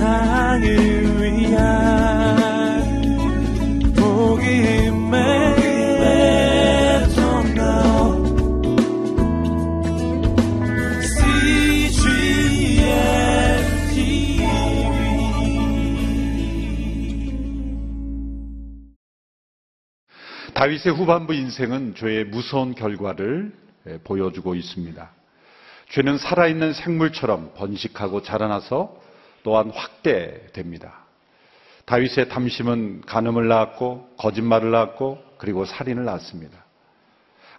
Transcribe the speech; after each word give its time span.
세상을 0.00 0.64
위한 1.20 1.60
복음의 3.94 5.20
다윗의 20.54 20.92
후반부 20.94 21.34
인생은 21.34 21.94
죄의 21.96 22.24
무서운 22.24 22.74
결과를 22.74 23.52
예, 23.86 23.98
보여주고 23.98 24.54
있습니다. 24.54 25.10
죄는 25.90 26.16
살아있는 26.18 26.72
생물처럼 26.72 27.52
번식하고 27.54 28.22
자라나서 28.22 29.09
또한 29.42 29.70
확대됩니다. 29.70 31.00
다윗의 31.86 32.28
탐심은 32.28 33.02
간음을 33.06 33.48
낳았고 33.48 34.10
거짓말을 34.18 34.70
낳았고 34.70 35.18
그리고 35.38 35.64
살인을 35.64 36.04
낳았습니다. 36.04 36.56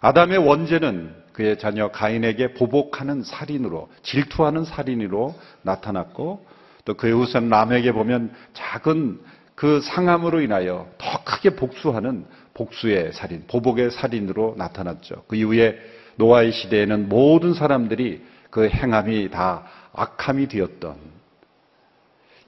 아담의 0.00 0.38
원죄는 0.38 1.14
그의 1.32 1.58
자녀 1.58 1.90
가인에게 1.90 2.54
보복하는 2.54 3.22
살인으로 3.22 3.88
질투하는 4.02 4.64
살인으로 4.64 5.34
나타났고 5.62 6.46
또 6.84 6.94
그의 6.94 7.12
후손 7.12 7.48
람에게 7.48 7.92
보면 7.92 8.34
작은 8.54 9.20
그 9.54 9.80
상함으로 9.80 10.40
인하여 10.40 10.88
더 10.98 11.24
크게 11.24 11.50
복수하는 11.50 12.26
복수의 12.54 13.12
살인, 13.12 13.44
보복의 13.46 13.90
살인으로 13.92 14.54
나타났죠. 14.58 15.24
그 15.28 15.36
이후에 15.36 15.78
노아의 16.16 16.52
시대에는 16.52 17.08
모든 17.08 17.54
사람들이 17.54 18.24
그 18.50 18.68
행함이 18.68 19.30
다 19.30 19.64
악함이 19.92 20.48
되었던 20.48 21.11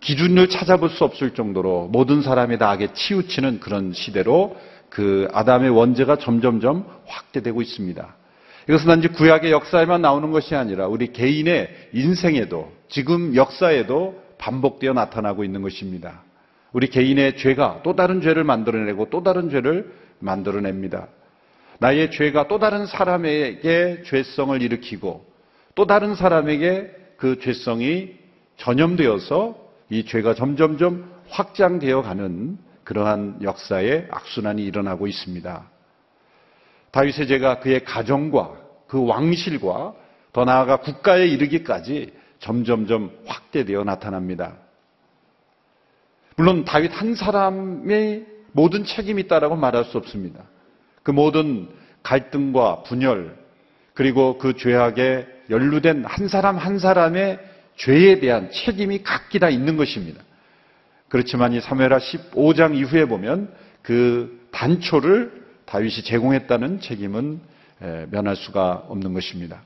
기준을 0.05 0.51
찾아볼 0.51 0.91
수 0.91 1.03
없을 1.05 1.31
정도로 1.31 1.89
모든 1.91 2.21
사람이 2.21 2.59
다 2.59 2.71
악에 2.71 2.93
치우치는 2.93 3.61
그런 3.61 3.95
시대로 3.95 4.55
그 4.91 5.29
아담의 5.33 5.71
원죄가 5.71 6.17
점점점 6.17 6.87
확대되고 7.07 7.63
있습니다. 7.63 8.15
이것은 8.69 8.87
단지 8.87 9.09
구약의 9.09 9.51
역사에만 9.51 10.03
나오는 10.03 10.31
것이 10.31 10.55
아니라 10.55 10.87
우리 10.89 11.13
개인의 11.13 11.89
인생에도 11.95 12.71
지금 12.89 13.35
역사에도 13.35 14.23
반복되어 14.37 14.93
나타나고 14.93 15.43
있는 15.43 15.63
것입니다. 15.63 16.23
우리 16.73 16.89
개인의 16.89 17.39
죄가 17.39 17.81
또 17.83 17.97
다른 17.97 18.21
죄를 18.21 18.45
만들어내고 18.45 19.09
또 19.09 19.23
다른 19.23 19.49
죄를 19.49 19.91
만들어냅니다. 20.19 21.09
나의 21.79 22.11
죄가 22.11 22.47
또 22.49 22.59
다른 22.59 22.85
사람에게 22.85 24.03
죄성을 24.05 24.61
일으키고 24.61 25.25
또 25.75 25.87
다른 25.87 26.15
사람에게 26.15 26.91
그 27.17 27.39
죄성이 27.41 28.13
전염되어서 28.59 29.64
이 29.91 30.05
죄가 30.05 30.35
점점점 30.35 31.11
확장되어 31.29 32.03
가는 32.03 32.59
그러한 32.85 33.41
역사의 33.43 34.09
악순환이 34.11 34.65
일어나고 34.65 35.07
있습니다. 35.07 35.71
다윗의 36.91 37.27
죄가 37.27 37.61
그의 37.61 37.85
가정과 37.85 38.53
그 38.87 39.05
왕실과 39.05 39.95
더 40.33 40.45
나아가 40.45 40.77
국가에 40.77 41.27
이르기까지 41.27 42.13
점점점 42.39 43.11
확대되어 43.27 43.85
나타납니다. 43.85 44.57
물론 46.37 46.65
다윗 46.65 46.91
한 46.93 47.15
사람의 47.15 48.27
모든 48.53 48.85
책임이 48.85 49.23
있다라고 49.23 49.57
말할 49.57 49.85
수 49.85 49.99
없습니다. 49.99 50.43
그 51.03 51.11
모든 51.11 51.69
갈등과 52.03 52.83
분열 52.83 53.37
그리고 53.95 54.39
그 54.39 54.57
죄악에 54.57 55.27
연루된 55.51 56.05
한 56.05 56.29
사람 56.29 56.57
한 56.57 56.79
사람의 56.79 57.39
죄에 57.77 58.21
대한 58.21 58.51
책임이 58.51 59.03
각기 59.03 59.39
다 59.39 59.49
있는 59.49 59.77
것입니다. 59.77 60.23
그렇지만 61.09 61.53
이 61.53 61.61
사무엘하 61.61 61.99
15장 61.99 62.77
이후에 62.77 63.05
보면 63.07 63.53
그 63.83 64.49
단초를 64.51 65.45
다윗이 65.67 66.03
제공했다는 66.03 66.81
책임은 66.81 67.41
면할 68.11 68.37
수가 68.37 68.85
없는 68.89 69.15
것입니다. 69.15 69.63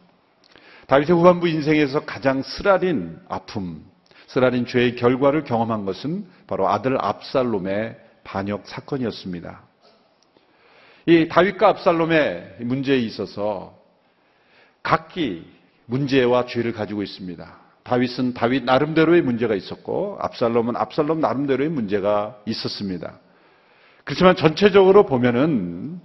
다윗의 0.86 1.16
후반부 1.16 1.48
인생에서 1.48 2.04
가장 2.04 2.42
쓰라린 2.42 3.18
아픔, 3.28 3.84
쓰라린 4.26 4.66
죄의 4.66 4.96
결과를 4.96 5.44
경험한 5.44 5.84
것은 5.84 6.26
바로 6.46 6.68
아들 6.68 6.96
압살롬의 6.98 7.96
반역 8.24 8.66
사건이었습니다. 8.66 9.62
이 11.06 11.28
다윗과 11.28 11.68
압살롬의 11.68 12.56
문제에 12.60 12.98
있어서 12.98 13.78
각기 14.82 15.46
문제와 15.86 16.46
죄를 16.46 16.72
가지고 16.72 17.02
있습니다. 17.02 17.67
다윗은 17.88 18.34
다윗 18.34 18.64
나름대로의 18.64 19.22
문제가 19.22 19.54
있었고 19.54 20.18
압살롬은 20.20 20.76
압살롬 20.76 21.20
나름대로의 21.20 21.70
문제가 21.70 22.36
있었습니다. 22.44 23.18
그렇지만 24.04 24.36
전체적으로 24.36 25.06
보면은 25.06 25.98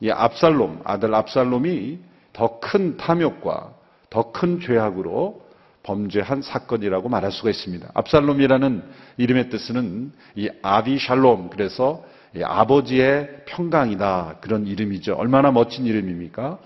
이 0.00 0.10
압살롬 0.10 0.80
아들 0.84 1.14
압살롬이 1.14 2.00
더 2.32 2.58
큰 2.60 2.96
탐욕과 2.96 3.72
더 4.10 4.32
큰 4.32 4.60
죄악으로 4.60 5.46
범죄한 5.84 6.42
사건이라고 6.42 7.08
말할 7.08 7.30
수가 7.30 7.50
있습니다. 7.50 7.88
압살롬이라는 7.94 8.82
이름의 9.16 9.48
뜻은 9.50 10.12
이 10.34 10.50
아비샬롬 10.62 11.50
그래서 11.50 12.02
아버지의 12.42 13.44
평강이다 13.46 14.38
그런 14.40 14.66
이름이죠. 14.66 15.14
얼마나 15.14 15.50
멋진 15.52 15.86
이름입니까? 15.86 16.58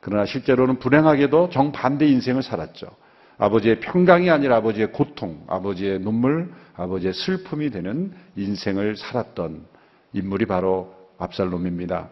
그러나 0.00 0.26
실제로는 0.26 0.78
불행하게도 0.78 1.50
정반대 1.50 2.06
인생을 2.06 2.42
살았죠. 2.42 2.88
아버지의 3.38 3.80
평강이 3.80 4.30
아니라 4.30 4.56
아버지의 4.56 4.92
고통, 4.92 5.44
아버지의 5.46 6.00
눈물, 6.00 6.52
아버지의 6.74 7.12
슬픔이 7.12 7.70
되는 7.70 8.12
인생을 8.36 8.96
살았던 8.96 9.64
인물이 10.12 10.46
바로 10.46 10.94
압살롬입니다. 11.18 12.08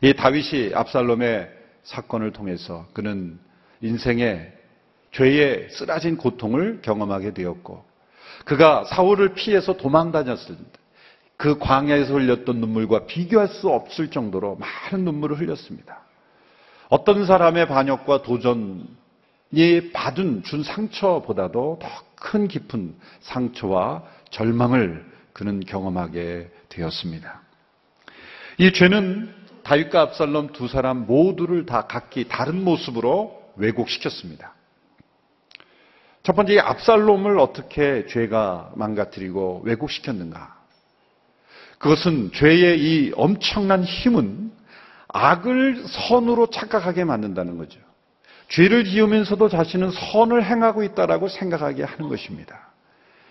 이 0.00 0.14
다윗이 0.14 0.74
압살롬의 0.74 1.50
사건을 1.84 2.32
통해서 2.32 2.86
그는 2.92 3.38
인생의 3.80 4.52
죄의 5.12 5.68
쓰라진 5.70 6.16
고통을 6.16 6.80
경험하게 6.82 7.34
되었고 7.34 7.84
그가 8.44 8.84
사울을 8.84 9.34
피해서 9.34 9.76
도망 9.76 10.10
다녔을 10.12 10.56
때 10.56 10.82
그 11.42 11.58
광야에서 11.58 12.14
흘렸던 12.14 12.58
눈물과 12.58 13.06
비교할 13.06 13.48
수 13.48 13.68
없을 13.68 14.12
정도로 14.12 14.60
많은 14.60 15.04
눈물을 15.04 15.40
흘렸습니다. 15.40 16.02
어떤 16.88 17.26
사람의 17.26 17.66
반역과 17.66 18.22
도전 18.22 18.86
이 19.52 19.90
받은 19.92 20.42
준 20.42 20.62
상처보다도 20.62 21.78
더 21.80 22.12
큰 22.22 22.46
깊은 22.46 22.94
상처와 23.20 24.04
절망을 24.30 25.04
그는 25.32 25.60
경험하게 25.60 26.50
되었습니다. 26.68 27.42
이 28.58 28.72
죄는 28.72 29.34
다윗과 29.64 30.00
압살롬 30.02 30.52
두 30.52 30.68
사람 30.68 31.06
모두를 31.06 31.66
다 31.66 31.86
각기 31.88 32.28
다른 32.28 32.62
모습으로 32.62 33.42
왜곡시켰습니다. 33.56 34.54
첫 36.22 36.36
번째, 36.36 36.60
압살롬을 36.60 37.38
어떻게 37.40 38.06
죄가 38.06 38.72
망가뜨리고 38.76 39.62
왜곡시켰는가? 39.64 40.56
그것은 41.78 42.30
죄의 42.32 42.80
이 42.80 43.12
엄청난 43.16 43.82
힘은 43.82 44.52
악을 45.08 45.84
선으로 45.86 46.46
착각하게 46.50 47.04
만든다는 47.04 47.58
거죠. 47.58 47.80
죄를 48.52 48.84
지으면서도 48.84 49.48
자신은 49.48 49.90
선을 49.90 50.44
행하고 50.44 50.82
있다라고 50.82 51.28
생각하게 51.28 51.84
하는 51.84 52.08
것입니다. 52.10 52.70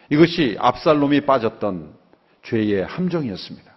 이것이 0.09 0.57
압살롬이 0.59 1.27
빠졌던 1.27 1.93
죄의 2.41 2.85
함정이었습니다. 2.85 3.71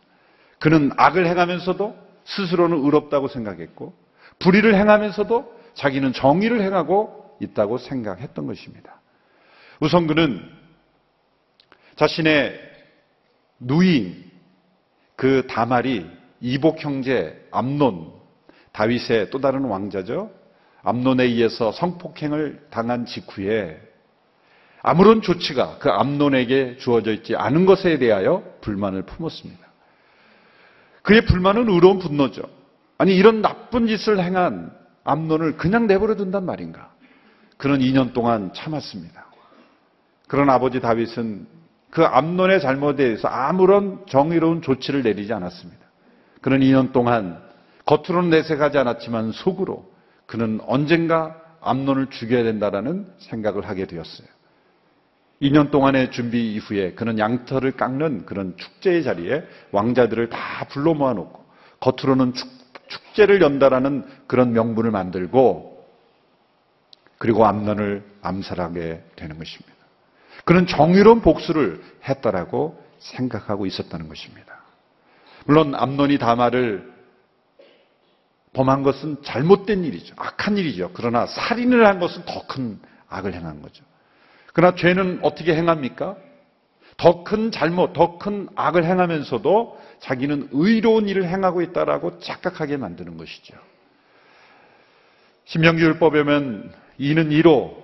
그는 0.59 0.91
악을 0.97 1.27
행하면서도 1.27 1.97
스스로는 2.25 2.79
의롭다고 2.79 3.29
생각했고 3.29 3.93
불의를 4.39 4.75
행하면서도 4.75 5.55
자기는 5.75 6.15
정의를 6.15 6.63
행하고 6.63 7.37
있다고 7.41 7.77
생각했던 7.77 8.47
것입니다. 8.47 9.01
우선 9.81 10.07
그는 10.07 10.51
자신의 11.97 12.59
누이인 13.61 14.31
그 15.15 15.47
다말이 15.47 16.07
이복 16.41 16.83
형제 16.83 17.47
암논 17.51 18.15
다윗의 18.73 19.29
또 19.29 19.41
다른 19.41 19.65
왕자죠. 19.65 20.44
암논에 20.85 21.25
의해서 21.25 21.73
성폭행을 21.73 22.67
당한 22.71 23.07
직후에 23.07 23.81
아무런 24.83 25.23
조치가 25.23 25.79
그 25.79 25.89
암논에게 25.89 26.77
주어져 26.77 27.13
있지 27.13 27.35
않은 27.35 27.65
것에 27.65 27.99
대하여 27.99 28.45
불만을 28.61 29.03
품었습니다. 29.03 29.65
그의 31.03 31.25
불만은 31.25 31.71
의로운 31.71 31.99
분노죠. 31.99 32.43
아니 32.99 33.17
이런 33.17 33.41
나쁜 33.41 33.87
짓을 33.87 34.23
행한 34.23 34.73
암논을 35.05 35.57
그냥 35.57 35.87
내버려 35.87 36.17
둔단 36.17 36.45
말인가? 36.45 36.93
그는 37.57 37.79
2년 37.79 38.13
동안 38.13 38.53
참았습니다. 38.53 39.25
그런 40.29 40.51
아버지 40.51 40.81
다윗은 40.81 41.47
그 41.91 42.05
암론의 42.05 42.61
잘못에 42.61 42.97
대해서 42.97 43.29
아무런 43.29 44.05
정의로운 44.07 44.61
조치를 44.61 45.03
내리지 45.03 45.33
않았습니다. 45.33 45.81
그는 46.43 46.61
2년 46.61 46.93
동안 46.93 47.43
겉으로는 47.87 48.31
내색하지 48.31 48.77
않았지만 48.79 49.33
속으로 49.33 49.94
그는 50.27 50.61
언젠가 50.67 51.41
암론을 51.61 52.09
죽여야 52.11 52.45
된다라는 52.45 53.07
생각을 53.19 53.69
하게 53.69 53.87
되었어요. 53.87 54.29
2년 55.43 55.71
동안의 55.71 56.11
준비 56.11 56.55
이후에 56.55 56.93
그는 56.93 57.19
양털을 57.19 57.73
깎는 57.73 58.27
그런 58.27 58.57
축제의 58.57 59.03
자리에 59.03 59.45
왕자들을 59.73 60.31
다 60.31 60.67
불러 60.71 60.95
모아놓고 60.95 61.45
겉으로는 61.81 62.35
축, 62.35 62.49
축제를 62.89 63.43
연다라는 63.43 64.05
그런 64.27 64.53
명분을 64.53 64.91
만들고 64.91 65.75
그리고 67.19 67.47
암론을 67.47 68.05
암살하게 68.23 69.03
되는 69.17 69.39
것입니다. 69.39 69.75
그는 70.45 70.67
정의로운 70.67 71.21
복수를 71.21 71.83
했다라고 72.09 72.83
생각하고 72.99 73.67
있었다는 73.67 74.09
것입니다. 74.09 74.61
물론 75.47 75.75
암론이 75.75 76.19
다마를 76.19 76.94
범한 78.55 78.83
것은 78.83 79.23
잘못된 79.23 79.85
일이죠. 79.85 80.15
악한 80.17 80.57
일이죠. 80.57 80.91
그러나 80.95 81.27
살인을 81.27 81.87
한 81.87 81.99
것은 81.99 82.25
더 82.25 82.47
큰 82.47 82.79
악을 83.09 83.35
행한 83.35 83.61
거죠. 83.63 83.85
그러나 84.53 84.75
죄는 84.77 85.21
어떻게 85.23 85.55
행합니까? 85.55 86.17
더 86.97 87.25
큰 87.25 87.51
잘못, 87.51 87.93
더 87.93 88.19
큰 88.19 88.49
악을 88.55 88.85
행하면서도 88.85 89.81
자기는 90.01 90.49
의로운 90.53 91.09
일을 91.09 91.29
행하고 91.29 91.61
있다라고 91.63 92.21
착각하게 92.21 92.77
만드는 92.77 93.17
것이죠. 93.17 93.55
신명기율법에 95.47 96.23
보면 96.23 96.73
이는 96.99 97.33
이로, 97.33 97.77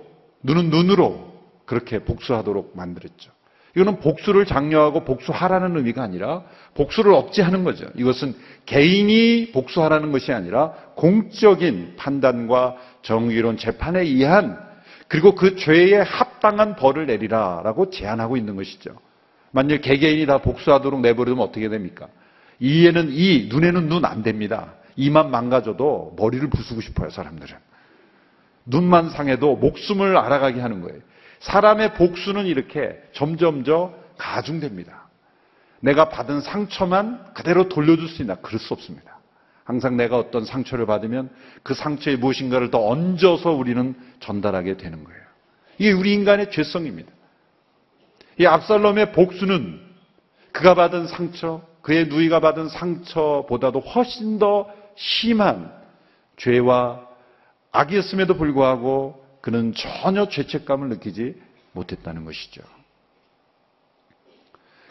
눈은 0.43 0.71
눈으로 0.71 1.35
그렇게 1.67 2.05
복수하도록 2.05 2.77
만들었죠. 2.77 3.33
이거는 3.75 4.01
복수를 4.01 4.47
장려하고 4.47 5.05
복수하라는 5.05 5.77
의미가 5.77 6.03
아니라 6.03 6.43
복수를 6.75 7.13
억제하는 7.13 7.65
거죠. 7.65 7.87
이것은 7.95 8.35
개인이 8.67 9.53
복수하라는 9.53 10.13
것이 10.13 10.33
아니라 10.33 10.73
공적인 10.97 11.95
판단과 11.97 12.77
정의로운 13.03 13.57
재판에 13.57 14.01
의한 14.01 14.59
그리고 15.09 15.35
그 15.35 15.57
죄에 15.57 16.01
합당한 16.01 16.77
벌을 16.77 17.07
내리라라고 17.07 17.91
제안하고 17.91 18.37
있는 18.37 18.57
것이죠. 18.57 18.97
만일 19.53 19.81
개개인이 19.81 20.27
다 20.27 20.39
복수하도록 20.39 21.01
내버리면 21.01 21.41
어떻게 21.41 21.69
됩니까? 21.69 22.07
이에는 22.61 23.11
이, 23.11 23.49
눈에는 23.51 23.89
눈 23.89 24.05
안 24.05 24.23
됩니다. 24.23 24.75
이만 24.97 25.31
망가져도 25.31 26.15
머리를 26.17 26.49
부수고 26.51 26.81
싶어요, 26.81 27.11
사람들은. 27.11 27.57
눈만 28.67 29.11
상해도 29.11 29.57
목숨을 29.57 30.17
알아가게 30.17 30.61
하는 30.61 30.81
거예요. 30.83 31.01
사람의 31.41 31.95
복수는 31.95 32.47
이렇게 32.47 33.01
점점점 33.13 33.95
가중됩니다. 34.17 35.09
내가 35.81 36.09
받은 36.11 36.41
상처만 36.43 37.33
그대로 37.35 37.69
돌려줄 37.69 38.09
수 38.09 38.23
있나? 38.23 38.37
그럴 38.37 38.61
수 38.61 38.75
없습니다. 38.75 39.19
항상 39.65 39.97
내가 39.97 40.19
어떤 40.19 40.45
상처를 40.45 40.87
받으면 40.87 41.31
그 41.63 41.75
상처에 41.75 42.17
무엇인가를 42.17 42.71
더 42.71 42.87
얹어서 42.87 43.53
우리는 43.53 43.95
전달하게 44.21 44.77
되는 44.77 45.05
거예요. 45.05 45.21
이게 45.79 45.93
우리 45.93 46.13
인간의 46.13 46.51
죄성입니다. 46.51 47.11
이 48.39 48.47
압살롬의 48.47 49.13
복수는 49.13 49.81
그가 50.53 50.75
받은 50.75 51.07
상처, 51.07 51.63
그의 51.83 52.09
누이가 52.09 52.41
받은 52.41 52.69
상처보다도 52.69 53.81
훨씬 53.81 54.39
더 54.39 54.69
심한 54.97 55.73
죄와 56.37 57.07
악이었음에도 57.73 58.37
불구하고 58.37 59.25
그는 59.41 59.73
전혀 59.75 60.29
죄책감을 60.29 60.89
느끼지 60.91 61.35
못했다는 61.73 62.25
것이죠. 62.25 62.63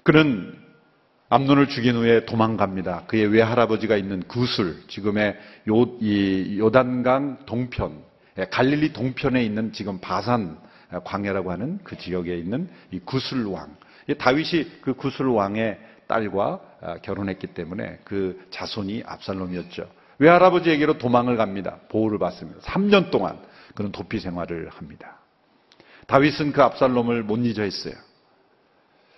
그는 0.04 0.57
암론을 1.30 1.68
죽인 1.68 1.96
후에 1.96 2.25
도망갑니다. 2.25 3.06
그의 3.06 3.28
외할아버지가 3.28 3.98
있는 3.98 4.24
구술, 4.24 4.81
지금의 4.88 5.38
요, 5.69 5.98
이 6.01 6.57
요단강 6.57 7.46
동편, 7.46 8.01
예, 8.40 8.46
갈릴리 8.46 8.94
동편에 8.94 9.44
있는 9.44 9.72
지금 9.72 10.00
바산 10.00 10.57
광야라고 11.04 11.51
하는 11.51 11.80
그 11.84 11.98
지역에 11.98 12.36
있는 12.36 12.68
이 12.92 13.00
구술 13.00 13.46
왕. 13.46 13.75
다윗이 14.18 14.81
그 14.81 14.96
구술 14.96 15.28
왕의 15.28 15.78
딸과 16.07 16.62
아, 16.81 16.98
결혼했기 16.98 17.48
때문에 17.48 18.00
그 18.04 18.44
자손이 18.50 19.04
압살롬이었죠. 19.06 19.88
외할아버지에게로 20.18 20.98
도망을 20.98 21.38
갑니다. 21.38 21.78
보호를 21.90 22.18
받습니다. 22.18 22.60
3년 22.62 23.12
동안 23.12 23.38
그는 23.79 23.93
도피 23.93 24.19
생활을 24.19 24.67
합니다. 24.67 25.19
다윗은 26.07 26.51
그 26.51 26.61
압살롬을 26.61 27.23
못 27.23 27.37
잊어 27.37 27.63
했어요. 27.63 27.93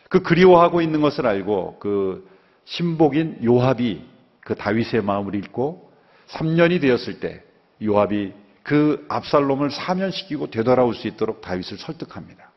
그 0.08 0.22
그리워하고 0.22 0.82
있는 0.84 1.02
것을 1.02 1.26
알고 1.26 1.80
그 1.80 2.30
신복인 2.66 3.44
요압이 3.44 4.06
그 4.42 4.54
다윗의 4.54 5.02
마음을 5.02 5.34
읽고 5.34 5.92
3년이 6.28 6.80
되었을 6.80 7.20
때 7.20 7.44
요압이 7.82 8.34
그 8.62 9.04
압살롬을 9.10 9.72
사면시키고 9.72 10.52
되돌아올 10.52 10.94
수 10.94 11.08
있도록 11.08 11.42
다윗을 11.42 11.80
설득합니다. 11.80 12.52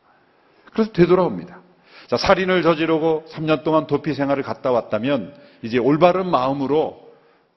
그래서 0.73 0.91
되돌아옵니다. 0.91 1.59
자, 2.05 2.17
살인을 2.17 2.61
저지르고 2.61 3.25
3년 3.29 3.63
동안 3.63 3.87
도피 3.87 4.13
생활을 4.13 4.43
갔다 4.43 4.69
왔다면 4.69 5.33
이제 5.63 5.79
올바른 5.79 6.29
마음으로 6.29 7.11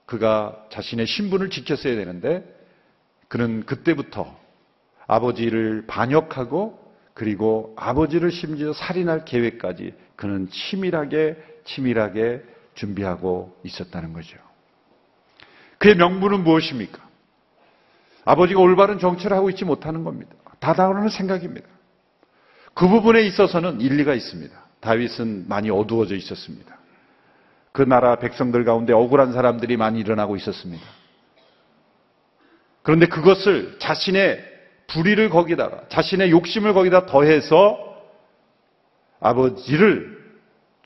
그가 0.06 0.64
자신의 0.70 1.06
신분을 1.06 1.50
지켰어야 1.50 1.96
되는데 1.96 2.57
그는 3.28 3.64
그때부터 3.64 4.36
아버지를 5.06 5.86
반역하고 5.86 6.78
그리고 7.14 7.74
아버지를 7.76 8.30
심지어 8.30 8.72
살인할 8.72 9.24
계획까지 9.24 9.94
그는 10.16 10.48
치밀하게 10.50 11.36
치밀하게 11.64 12.42
준비하고 12.74 13.56
있었다는 13.64 14.12
거죠. 14.12 14.38
그의 15.78 15.96
명분은 15.96 16.44
무엇입니까? 16.44 17.06
아버지가 18.24 18.60
올바른 18.60 18.98
정치를 18.98 19.36
하고 19.36 19.50
있지 19.50 19.64
못하는 19.64 20.04
겁니다. 20.04 20.34
다다오는 20.60 21.08
생각입니다. 21.08 21.66
그 22.74 22.86
부분에 22.88 23.22
있어서는 23.22 23.80
일리가 23.80 24.14
있습니다. 24.14 24.54
다윗은 24.80 25.46
많이 25.48 25.70
어두워져 25.70 26.14
있었습니다. 26.14 26.78
그 27.72 27.82
나라 27.82 28.16
백성들 28.16 28.64
가운데 28.64 28.92
억울한 28.92 29.32
사람들이 29.32 29.76
많이 29.76 30.00
일어나고 30.00 30.36
있었습니다. 30.36 30.84
그런데 32.88 33.04
그것을 33.04 33.76
자신의 33.80 34.42
불의를 34.86 35.28
거기다가 35.28 35.82
자신의 35.90 36.30
욕심을 36.30 36.72
거기다 36.72 37.04
더해서 37.04 37.78
아버지를 39.20 40.18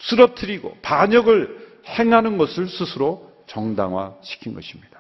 쓰러뜨리고 0.01 0.79
반역을 0.83 1.81
행하는 1.87 2.39
것을 2.39 2.67
스스로 2.67 3.31
정당화시킨 3.47 4.53
것입니다. 4.53 4.99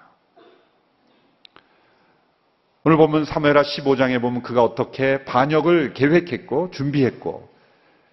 오늘 2.84 2.96
보면 2.98 3.24
사무엘하 3.24 3.62
15장에 3.62 4.20
보면 4.20 4.42
그가 4.42 4.62
어떻게 4.62 5.24
반역을 5.24 5.94
계획했고 5.94 6.70
준비했고 6.70 7.52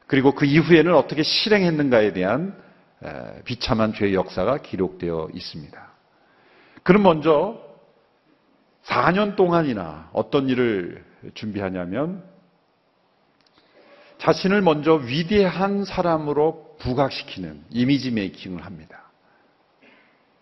그리고 0.07 0.33
그 0.33 0.45
이후에는 0.45 0.95
어떻게 0.95 1.21
실행했는가에 1.21 2.13
대한 2.13 2.59
비참한 3.45 3.93
죄의 3.93 4.15
역사가 4.15 4.63
기록되어 4.63 5.29
있습니다. 5.31 5.91
그는 6.81 7.03
먼저 7.03 7.68
4년 8.89 9.35
동안이나 9.35 10.09
어떤 10.13 10.49
일을 10.49 11.03
준비하냐면 11.35 12.23
자신을 14.17 14.61
먼저 14.61 14.95
위대한 14.95 15.85
사람으로 15.85 16.75
부각시키는 16.79 17.63
이미지 17.69 18.11
메이킹을 18.11 18.65
합니다. 18.65 19.03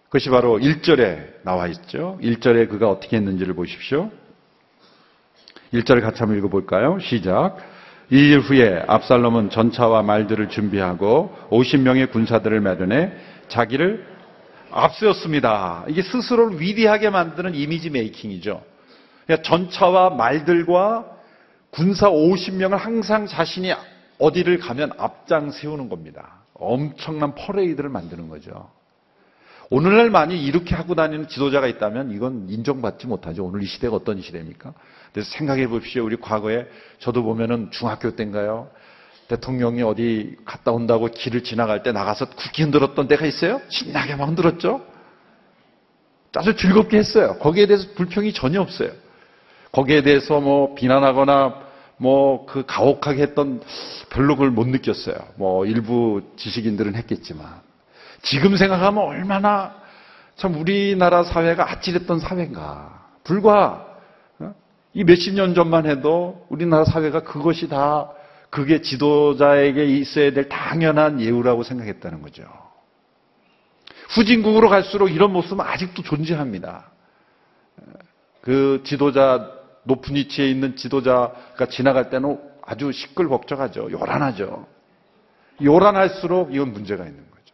그것이 0.05 0.29
바로 0.29 0.57
1절에 0.57 1.43
나와 1.43 1.67
있죠. 1.67 2.17
1절에 2.21 2.69
그가 2.69 2.89
어떻게 2.89 3.17
했는지를 3.17 3.53
보십시오. 3.53 4.09
1절을 5.73 6.01
같이 6.01 6.19
한번 6.19 6.37
읽어볼까요? 6.37 6.99
시작. 6.99 7.57
이 8.09 8.15
일 8.15 8.39
후에 8.39 8.85
압살롬은 8.87 9.49
전차와 9.49 10.01
말들을 10.01 10.47
준비하고 10.47 11.35
50명의 11.51 12.09
군사들을 12.09 12.61
마련해 12.61 13.11
자기를 13.49 14.16
앞세웠습니다. 14.71 15.85
이게 15.87 16.01
스스로를 16.01 16.59
위대하게 16.59 17.09
만드는 17.09 17.55
이미지 17.55 17.89
메이킹이죠. 17.89 18.63
그러니까 19.25 19.47
전차와 19.47 20.11
말들과 20.11 21.05
군사 21.69 22.09
50명을 22.09 22.77
항상 22.77 23.27
자신이 23.27 23.73
어디를 24.19 24.59
가면 24.59 24.93
앞장 24.97 25.51
세우는 25.51 25.89
겁니다. 25.89 26.41
엄청난 26.53 27.35
퍼레이드를 27.35 27.89
만드는 27.89 28.29
거죠. 28.29 28.69
오늘날 29.69 30.09
많이 30.09 30.41
이렇게 30.41 30.75
하고 30.75 30.95
다니는 30.95 31.27
지도자가 31.27 31.67
있다면 31.67 32.11
이건 32.11 32.47
인정받지 32.49 33.05
못하죠. 33.05 33.43
오늘 33.45 33.63
이 33.63 33.65
시대가 33.65 33.97
어떤 33.97 34.21
시대입니까? 34.21 34.73
그래서 35.11 35.29
생각해 35.31 35.67
보십시오. 35.67 36.05
우리 36.05 36.15
과거에 36.15 36.67
저도 36.99 37.23
보면은 37.23 37.69
중학교 37.71 38.15
때인가요? 38.15 38.69
대통령이 39.27 39.81
어디 39.83 40.35
갔다 40.45 40.71
온다고 40.71 41.07
길을 41.07 41.43
지나갈 41.43 41.83
때 41.83 41.91
나가서 41.91 42.29
국기 42.29 42.63
흔들었던 42.63 43.07
때가 43.07 43.25
있어요? 43.25 43.61
신나게 43.69 44.15
막 44.15 44.27
흔들었죠? 44.29 44.81
아주 46.35 46.55
즐겁게 46.55 46.97
했어요. 46.97 47.37
거기에 47.39 47.65
대해서 47.65 47.87
불평이 47.95 48.33
전혀 48.33 48.61
없어요. 48.61 48.91
거기에 49.71 50.01
대해서 50.01 50.39
뭐 50.39 50.75
비난하거나 50.75 51.67
뭐 51.97 52.45
그 52.45 52.63
가혹하게 52.65 53.21
했던 53.23 53.61
별로 54.09 54.35
그걸 54.35 54.51
못 54.51 54.67
느꼈어요. 54.67 55.15
뭐 55.35 55.65
일부 55.65 56.21
지식인들은 56.37 56.95
했겠지만. 56.95 57.61
지금 58.21 58.55
생각하면 58.55 59.03
얼마나 59.03 59.75
참 60.35 60.55
우리나라 60.55 61.23
사회가 61.23 61.71
아찔했던 61.71 62.19
사회인가. 62.19 63.05
불과 63.23 63.85
어? 64.39 64.53
이 64.93 65.03
몇십 65.03 65.33
년 65.33 65.53
전만 65.53 65.85
해도 65.85 66.45
우리나라 66.49 66.85
사회가 66.85 67.21
그것이 67.21 67.67
다 67.67 68.11
그 68.57 68.61
그게 68.63 68.81
지도자에게 68.81 69.85
있어야 69.85 70.31
될 70.31 70.49
당연한 70.49 71.21
예우라고 71.21 71.61
생각했다는 71.61 72.23
거죠. 72.23 72.43
후진국으로 74.09 74.67
갈수록 74.67 75.09
이런 75.09 75.31
모습은 75.31 75.63
아직도 75.63 76.01
존재합니다. 76.01 76.89
그 78.41 78.81
지도자 78.83 79.51
높은 79.83 80.15
위치에 80.15 80.49
있는 80.49 80.75
지도자가 80.75 81.67
지나갈 81.69 82.09
때는 82.09 82.39
아주 82.63 82.91
시끌벅적하죠. 82.91 83.91
요란하죠. 83.91 84.65
요란할수록 85.61 86.55
이건 86.55 86.73
문제가 86.73 87.05
있는 87.05 87.29
거죠. 87.29 87.53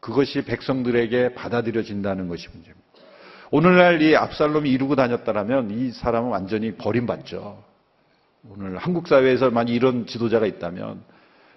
그것이 0.00 0.44
백성들에게 0.44 1.32
받아들여진다는 1.32 2.28
것이 2.28 2.48
문제입니다. 2.48 2.86
오늘날 3.50 4.02
이 4.02 4.14
압살롬이 4.16 4.70
이루고 4.70 4.96
다녔다면 4.96 5.70
이 5.70 5.92
사람은 5.92 6.28
완전히 6.28 6.74
버림받죠. 6.74 7.71
오늘 8.48 8.76
한국 8.76 9.06
사회에서 9.06 9.50
만약 9.50 9.72
이런 9.72 10.06
지도자가 10.06 10.46
있다면 10.46 11.02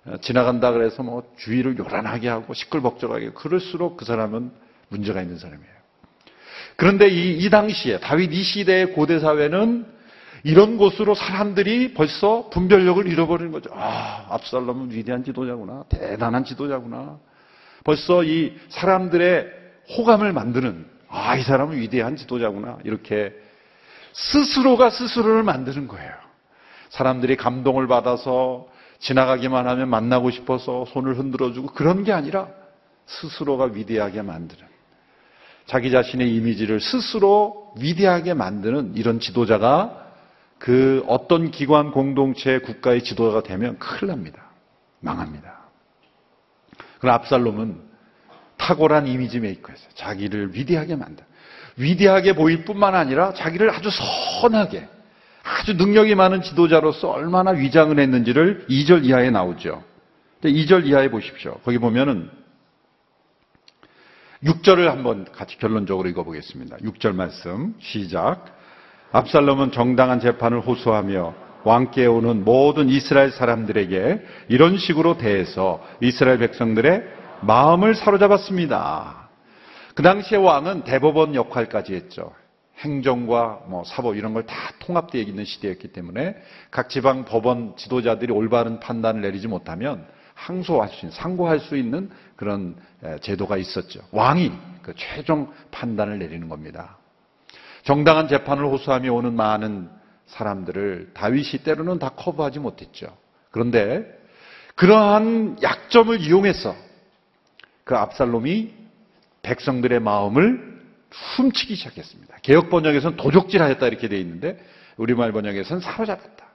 어, 0.05 0.17
지나간다 0.21 0.71
그래서 0.71 1.01
뭐 1.01 1.23
주의를 1.37 1.77
요란하게 1.79 2.29
하고 2.29 2.53
시끌벅적하게 2.53 3.31
그럴수록 3.31 3.97
그 3.97 4.05
사람은 4.05 4.51
문제가 4.89 5.21
있는 5.21 5.37
사람이에요. 5.37 5.75
그런데 6.75 7.07
이, 7.07 7.39
이 7.39 7.49
당시에 7.49 7.99
다윗 7.99 8.31
이 8.33 8.43
시대의 8.43 8.93
고대 8.93 9.19
사회는 9.19 9.85
이런 10.43 10.77
곳으로 10.77 11.15
사람들이 11.15 11.95
벌써 11.95 12.49
분별력을 12.51 13.07
잃어버리는 13.07 13.51
거죠. 13.51 13.71
아, 13.73 14.27
압살롬은 14.29 14.91
위대한 14.91 15.23
지도자구나. 15.23 15.85
대단한 15.89 16.45
지도자구나. 16.45 17.17
벌써 17.83 18.23
이 18.23 18.53
사람들의 18.69 19.47
호감을 19.97 20.33
만드는, 20.33 20.85
아, 21.07 21.35
이 21.35 21.41
사람은 21.41 21.77
위대한 21.77 22.15
지도자구나. 22.15 22.77
이렇게 22.83 23.33
스스로가 24.13 24.91
스스로를 24.91 25.41
만드는 25.41 25.87
거예요. 25.87 26.13
사람들이 26.89 27.35
감동을 27.37 27.87
받아서 27.87 28.67
지나가기만 28.99 29.67
하면 29.67 29.89
만나고 29.89 30.31
싶어서 30.31 30.85
손을 30.85 31.17
흔들어주고 31.17 31.73
그런 31.73 32.03
게 32.03 32.11
아니라 32.11 32.47
스스로가 33.05 33.65
위대하게 33.65 34.21
만드는 34.21 34.63
자기 35.67 35.91
자신의 35.91 36.33
이미지를 36.35 36.79
스스로 36.79 37.73
위대하게 37.77 38.33
만드는 38.33 38.93
이런 38.95 39.19
지도자가 39.19 40.03
그 40.57 41.03
어떤 41.07 41.51
기관, 41.51 41.91
공동체, 41.91 42.59
국가의 42.59 43.03
지도자가 43.03 43.43
되면 43.43 43.77
큰일 43.77 44.07
납니다. 44.07 44.43
망합니다. 44.99 45.65
그럼 46.99 47.15
압살롬은 47.15 47.81
탁월한 48.57 49.07
이미지 49.07 49.39
메이커였어요. 49.39 49.89
자기를 49.95 50.55
위대하게 50.55 50.95
만든. 50.95 51.25
위대하게 51.77 52.33
보일 52.33 52.63
뿐만 52.63 52.95
아니라 52.95 53.33
자기를 53.33 53.69
아주 53.69 53.89
선하게, 54.41 54.87
아주 55.45 55.75
능력이 55.75 56.15
많은 56.15 56.41
지도자로서 56.41 57.11
얼마나 57.11 57.51
위장을 57.51 57.97
했는지를 57.97 58.65
2절 58.67 59.05
이하에 59.05 59.29
나오죠. 59.29 59.83
2절 60.41 60.87
이하에 60.87 61.09
보십시오. 61.09 61.59
거기 61.63 61.77
보면은 61.77 62.29
6절을 64.43 64.87
한번 64.87 65.25
같이 65.31 65.57
결론적으로 65.59 66.09
읽어보겠습니다. 66.09 66.77
6절 66.77 67.15
말씀 67.15 67.75
시작. 67.79 68.45
압살롬은 69.11 69.71
정당한 69.71 70.19
재판을 70.19 70.61
호소하며 70.61 71.35
왕께 71.63 72.05
오는 72.05 72.43
모든 72.43 72.89
이스라엘 72.89 73.31
사람들에게 73.31 74.25
이런 74.49 74.77
식으로 74.77 75.17
대해서 75.17 75.83
이스라엘 76.01 76.39
백성들의 76.39 77.03
마음을 77.41 77.95
사로잡았습니다. 77.95 79.29
그 79.93 80.03
당시에 80.03 80.37
왕은 80.37 80.83
대법원 80.83 81.35
역할까지 81.35 81.93
했죠. 81.93 82.33
행정과 82.79 83.63
뭐 83.67 83.83
사법 83.85 84.15
이런 84.15 84.33
걸 84.33 84.45
다 84.45 84.55
통합되어 84.79 85.21
있는 85.21 85.45
시대였기 85.45 85.89
때문에 85.89 86.35
각 86.71 86.89
지방 86.89 87.25
법원 87.25 87.75
지도자들이 87.77 88.31
올바른 88.31 88.79
판단을 88.79 89.21
내리지 89.21 89.47
못하면 89.47 90.05
항소할 90.33 90.89
수 90.89 91.05
있는, 91.05 91.11
상고할 91.11 91.59
수 91.59 91.77
있는 91.77 92.09
그런 92.35 92.75
제도가 93.21 93.57
있었죠. 93.57 94.01
왕이 94.11 94.51
그 94.81 94.93
최종 94.97 95.51
판단을 95.71 96.19
내리는 96.19 96.49
겁니다. 96.49 96.97
정당한 97.83 98.27
재판을 98.27 98.65
호소하며 98.65 99.13
오는 99.13 99.33
많은 99.33 99.89
사람들을 100.27 101.11
다윗이 101.13 101.63
때로는 101.63 101.99
다 101.99 102.09
커버하지 102.09 102.59
못했죠. 102.59 103.07
그런데 103.51 104.05
그러한 104.75 105.57
약점을 105.63 106.19
이용해서 106.19 106.75
그 107.85 107.95
압살롬이 107.95 108.73
백성들의 109.43 109.99
마음을 110.01 110.74
훔치기 111.37 111.75
시작했습니다. 111.75 112.37
개혁 112.41 112.69
번역에서는 112.69 113.17
도적질하였다 113.17 113.87
이렇게 113.87 114.07
되어 114.07 114.19
있는데 114.19 114.59
우리말 114.97 115.31
번역에서는 115.31 115.81
사로잡았다. 115.81 116.45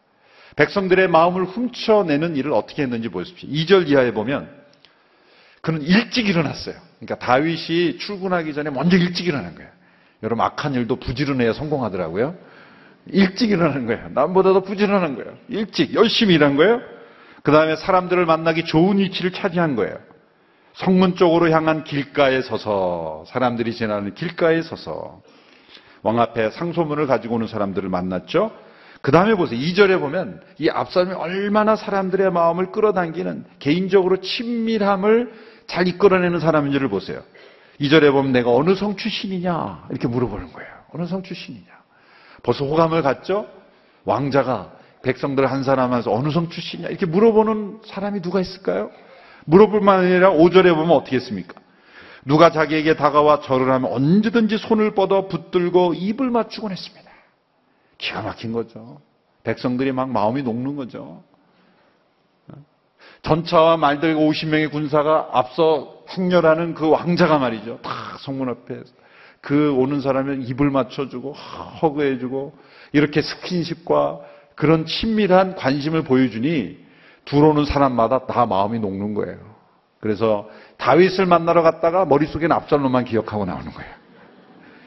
백성들의 0.57 1.09
마음을 1.09 1.45
훔쳐내는 1.45 2.37
일을 2.37 2.53
어떻게 2.53 2.83
했는지 2.83 3.09
보십시오. 3.09 3.49
2절 3.49 3.89
이하에 3.89 4.13
보면 4.13 4.51
그는 5.61 5.83
일찍 5.83 6.29
일어났어요. 6.29 6.75
그러니까 6.99 7.25
다윗이 7.25 7.99
출근하기 7.99 8.53
전에 8.55 8.71
먼저 8.71 8.97
일찍 8.97 9.27
일어난 9.27 9.55
거예요. 9.55 9.71
여러분 10.23 10.45
악한 10.45 10.75
일도 10.75 10.97
부지런해야 10.97 11.53
성공하더라고요. 11.53 12.37
일찍 13.07 13.51
일어나는 13.51 13.87
거예요. 13.87 14.09
남보다도 14.11 14.63
부지런한 14.63 15.17
거예요. 15.17 15.37
일찍 15.49 15.95
열심히 15.95 16.35
일한 16.35 16.57
거예요. 16.57 16.81
그 17.43 17.53
다음에 17.53 17.77
사람들을 17.77 18.27
만나기 18.27 18.65
좋은 18.65 18.99
위치를 18.99 19.33
차지한 19.33 19.77
거예요. 19.77 19.99
성문 20.75 21.17
쪽으로 21.17 21.51
향한 21.51 21.85
길가에 21.85 22.43
서서 22.43 23.25
사람들이 23.27 23.75
지나는 23.75 24.15
길가에 24.15 24.63
서서 24.63 25.21
왕 26.03 26.21
앞에 26.21 26.51
상소문을 26.51 27.07
가지고 27.07 27.37
오는 27.37 27.47
사람들을 27.47 27.89
만났죠. 27.89 28.51
그 29.03 29.13
다음에 29.13 29.35
보세요. 29.35 29.59
2절에 29.59 29.99
보면 29.99 30.43
이 30.59 30.69
압살롬이 30.69 31.15
얼마나 31.15 31.77
사람들의 31.77 32.31
마음을 32.33 32.71
끌어당기는 32.71 33.45
개인적으로 33.59 34.21
친밀함을 34.21 35.33
잘 35.67 35.89
이끌어내는 35.89 36.41
사람인지를 36.41 36.89
보세요. 36.89 37.23
2절에 37.81 38.13
보면 38.13 38.33
내가 38.33 38.51
어느 38.51 38.75
성 38.75 38.97
출신이냐 38.97 39.87
이렇게 39.91 40.07
물어보는 40.07 40.53
거예요. 40.53 40.71
어느 40.93 41.07
성 41.07 41.23
출신이냐. 41.23 41.67
벌써 42.43 42.65
호감을 42.65 43.03
갖죠? 43.03 43.49
왕자가 44.05 44.73
백성들 45.03 45.51
한 45.51 45.63
사람 45.63 45.93
한서 45.93 46.13
어느 46.13 46.31
성 46.31 46.51
출신이냐 46.51 46.89
이렇게 46.91 47.07
물어보는 47.07 47.81
사람이 47.87 48.21
누가 48.21 48.41
있을까요? 48.41 48.91
물어볼 49.47 49.81
만 49.81 50.01
아니라 50.01 50.31
5절에 50.31 50.75
보면 50.75 50.91
어떻게 50.91 51.17
했습니까? 51.17 51.61
누가 52.25 52.51
자기에게 52.51 52.97
다가와 52.97 53.41
절을 53.41 53.71
하면 53.71 53.91
언제든지 53.93 54.59
손을 54.59 54.95
뻗어 54.95 55.29
붙들고 55.29 55.95
입을 55.95 56.31
맞추곤 56.31 56.71
했습니다. 56.71 57.11
기가 57.99 58.23
막힌 58.23 58.53
거죠. 58.53 59.01
백성들이 59.45 59.93
막 59.93 60.11
마음이 60.11 60.43
녹는 60.43 60.77
거죠. 60.77 61.23
전차와 63.23 63.77
말들과 63.77 64.21
50명의 64.21 64.71
군사가 64.71 65.29
앞서 65.33 66.05
행렬하는 66.11 66.75
그 66.75 66.89
왕자가 66.89 67.39
말이죠. 67.39 67.81
다 67.83 68.17
성문 68.21 68.49
앞에 68.49 68.83
그 69.41 69.73
오는 69.75 70.01
사람은 70.01 70.43
입을 70.43 70.71
맞춰주고 70.71 71.33
허그해주고 71.33 72.55
이렇게 72.93 73.23
스킨십과 73.23 74.21
그런 74.55 74.85
친밀한 74.85 75.55
관심을 75.55 76.03
보여주니 76.03 76.79
들어오는 77.25 77.65
사람마다 77.65 78.27
다 78.27 78.47
마음이 78.47 78.79
녹는 78.79 79.15
거예요. 79.15 79.39
그래서 80.01 80.49
다윗을 80.79 81.27
만나러 81.27 81.63
갔다가 81.63 82.05
머릿속엔 82.07 82.51
압살롬만 82.53 83.05
기억하고 83.05 83.45
나오는 83.45 83.71
거예요. 83.71 83.91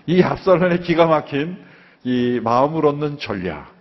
이 0.07 0.21
압살롬의 0.21 0.81
기가 0.81 1.05
막힌 1.05 1.57
이 2.03 2.39
마음을 2.43 2.85
얻는 2.85 3.19
전략. 3.19 3.71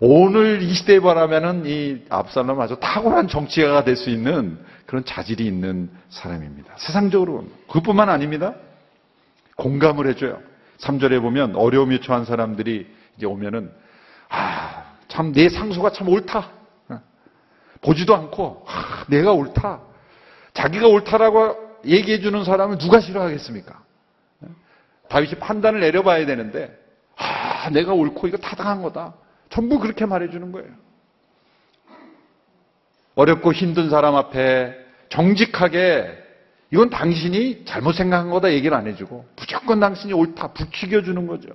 오늘 0.00 0.62
이 0.62 0.72
시대에 0.74 0.98
바라면은 1.00 1.62
이 1.64 2.02
압살롬 2.10 2.60
아주 2.60 2.76
탁월한 2.80 3.28
정치가가 3.28 3.84
될 3.84 3.96
수 3.96 4.10
있는 4.10 4.58
그런 4.86 5.04
자질이 5.04 5.46
있는 5.46 5.90
사람입니다. 6.10 6.74
세상적으로 6.76 7.46
그뿐만 7.70 8.08
아닙니다. 8.08 8.54
공감을 9.56 10.08
해줘요. 10.08 10.40
3절에 10.80 11.20
보면 11.20 11.54
어려움이 11.54 12.00
처한 12.00 12.24
사람들이 12.24 12.88
이제 13.16 13.26
오면은 13.26 13.70
아, 14.28 14.82
참 15.06 15.32
내 15.32 15.48
상소가 15.48 15.92
참 15.92 16.08
옳다. 16.08 16.48
보지도 17.82 18.14
않고 18.16 18.64
아, 18.66 19.04
내가 19.08 19.32
옳다. 19.32 19.80
자기가 20.54 20.86
옳다라고 20.88 21.56
얘기해 21.84 22.20
주는 22.20 22.44
사람을 22.44 22.78
누가 22.78 23.00
싫어하겠습니까? 23.00 23.82
다윗이 25.08 25.34
판단을 25.34 25.80
내려봐야 25.80 26.24
되는데 26.24 26.74
아, 27.16 27.68
내가 27.70 27.92
옳고 27.92 28.28
이거 28.28 28.38
타당한 28.38 28.82
거다. 28.82 29.14
전부 29.50 29.78
그렇게 29.78 30.06
말해 30.06 30.30
주는 30.30 30.50
거예요. 30.52 30.70
어렵고 33.14 33.52
힘든 33.52 33.90
사람 33.90 34.14
앞에 34.16 34.74
정직하게 35.10 36.22
이건 36.70 36.88
당신이 36.88 37.66
잘못 37.66 37.92
생각한 37.92 38.30
거다 38.30 38.52
얘기를 38.52 38.74
안 38.74 38.86
해주고 38.86 39.26
무조건 39.36 39.78
당신이 39.78 40.14
옳다 40.14 40.54
부추겨주는 40.54 41.26
거죠. 41.26 41.50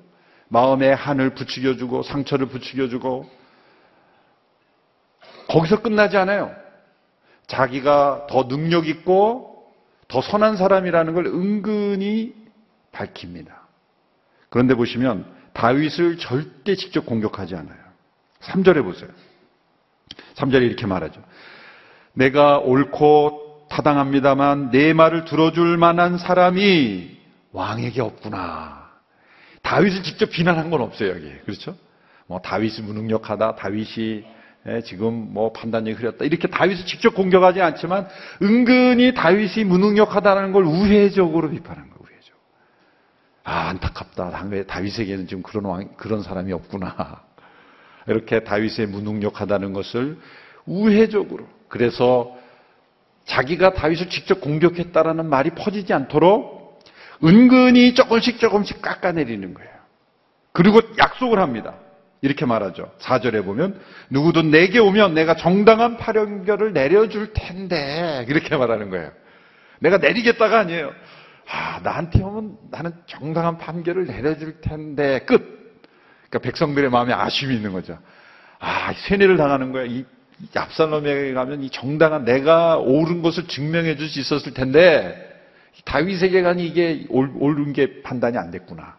마음의 0.50 0.96
한을 0.96 1.32
부추겨주고 1.32 2.04
상처를 2.04 2.48
부추겨주고 2.48 3.28
거기서 5.48 5.82
끝나지 5.82 6.18
않아요. 6.18 6.54
자기가 7.48 8.28
더 8.30 8.48
능력 8.48 8.88
있고 8.88 9.74
더 10.08 10.22
선한 10.22 10.58
사람이라는 10.58 11.14
걸 11.14 11.26
은근히 11.28 12.34
밝힙니다. 12.92 13.68
그런데 14.50 14.76
보시면 14.76 15.26
다윗을 15.54 16.18
절대 16.18 16.76
직접 16.76 17.06
공격하지 17.06 17.56
않아요. 17.56 17.78
3절에 18.42 18.84
보세요. 18.84 19.10
3절에 20.36 20.64
이렇게 20.64 20.86
말하죠. 20.86 21.22
내가 22.14 22.60
옳고 22.60 23.68
타당합니다만 23.70 24.72
내 24.72 24.94
말을 24.94 25.26
들어줄 25.26 25.78
만한 25.78 26.18
사람이 26.18 27.18
왕에게 27.52 28.02
없구나. 28.02 28.90
다윗을 29.62 30.04
직접 30.04 30.30
비난한 30.30 30.70
건 30.70 30.82
없어요, 30.82 31.10
여기. 31.10 31.30
그렇죠? 31.46 31.76
뭐 32.28 32.40
다윗이 32.40 32.82
무능력하다, 32.82 33.56
다윗이 33.56 34.24
예, 34.24 34.37
지금 34.84 35.34
뭐 35.34 35.54
판단력이 35.54 35.98
흐렸다. 35.98 36.26
이렇게 36.26 36.48
다윗을 36.48 36.86
직접 36.86 37.16
공격하지 37.16 37.62
않지만 37.62 38.08
은근히 38.42 39.14
다윗이 39.14 39.64
무능력하다는 39.66 40.52
걸 40.52 40.66
우회적으로 40.66 41.50
비판한 41.50 41.90
거예요. 41.90 41.98
우회적. 42.02 42.36
아 43.44 43.70
안타깝다. 43.70 44.46
다윗에게는 44.68 45.28
지금 45.28 45.42
그런 45.42 45.66
왕, 45.66 45.90
그런 45.96 46.22
사람이 46.22 46.52
없구나. 46.52 47.22
이렇게 48.08 48.44
다윗의 48.44 48.88
무능력하다는 48.88 49.74
것을 49.74 50.20
우회적으로. 50.66 51.48
그래서 51.70 52.36
자기가 53.26 53.74
다윗을 53.74 54.10
직접 54.10 54.42
공격했다라는 54.42 55.30
말이 55.30 55.52
퍼지지 55.52 55.94
않도록 55.94 56.82
은근히 57.24 57.94
조금씩 57.94 58.40
조금씩 58.40 58.82
깎아내리는 58.82 59.54
거예요. 59.54 59.72
그리고 60.52 60.82
약속을 60.98 61.40
합니다. 61.40 61.76
이렇게 62.22 62.46
말하죠. 62.46 62.92
4절에 63.00 63.46
보면 63.46 63.80
누구든 64.10 64.50
내게 64.50 64.80
오면 64.80 65.14
내가 65.14 65.36
정당한 65.36 65.98
파령결을 65.98 66.74
내려줄 66.74 67.34
텐데 67.34 68.26
이렇게 68.28 68.56
말하는 68.56 68.90
거예요. 68.90 69.12
내가 69.80 69.98
내리겠다가 69.98 70.60
아니에요. 70.60 70.92
아, 71.50 71.80
나한테 71.84 72.22
오면 72.24 72.58
나는 72.72 72.92
정당한 73.06 73.58
판결을 73.58 74.06
내려줄 74.08 74.62
텐데 74.62 75.20
끝. 75.20 75.58
그러니까 76.30 76.40
백성들의 76.40 76.90
마음에 76.90 77.14
아쉬움이 77.14 77.56
있는 77.56 77.72
거죠. 77.72 77.98
아, 78.60 78.94
세뇌를 78.94 79.38
당하는 79.38 79.72
거야. 79.72 79.86
이, 79.86 80.04
이 80.40 80.58
압살롬에게 80.58 81.34
가면 81.34 81.64
이 81.64 81.70
정당한 81.70 82.26
내가 82.26 82.78
옳은 82.78 83.22
것을 83.22 83.48
증명해 83.48 83.96
줄 83.96 84.10
수 84.10 84.20
있었을 84.20 84.54
텐데 84.54 85.24
다윗에게 85.86 86.42
가니 86.42 86.66
이게 86.66 87.06
옳은 87.10 87.74
게 87.74 88.02
판단이 88.02 88.38
안 88.38 88.52
됐구나. 88.52 88.98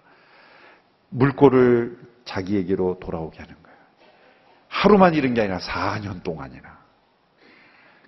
물꼬를 1.10 1.98
자기에게로 2.28 2.98
돌아오게 3.00 3.38
하는 3.38 3.54
거예요. 3.62 3.78
하루만 4.68 5.14
잃은 5.14 5.34
게 5.34 5.40
아니라 5.40 5.58
4년 5.58 6.22
동안이나. 6.22 6.78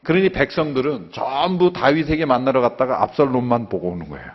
그러니 0.02 0.30
백성들은 0.30 1.10
전부 1.12 1.72
다윗에게 1.72 2.24
만나러 2.24 2.60
갔다가 2.60 3.02
압살롬만 3.02 3.68
보고 3.68 3.88
오는 3.88 4.08
거예요. 4.08 4.30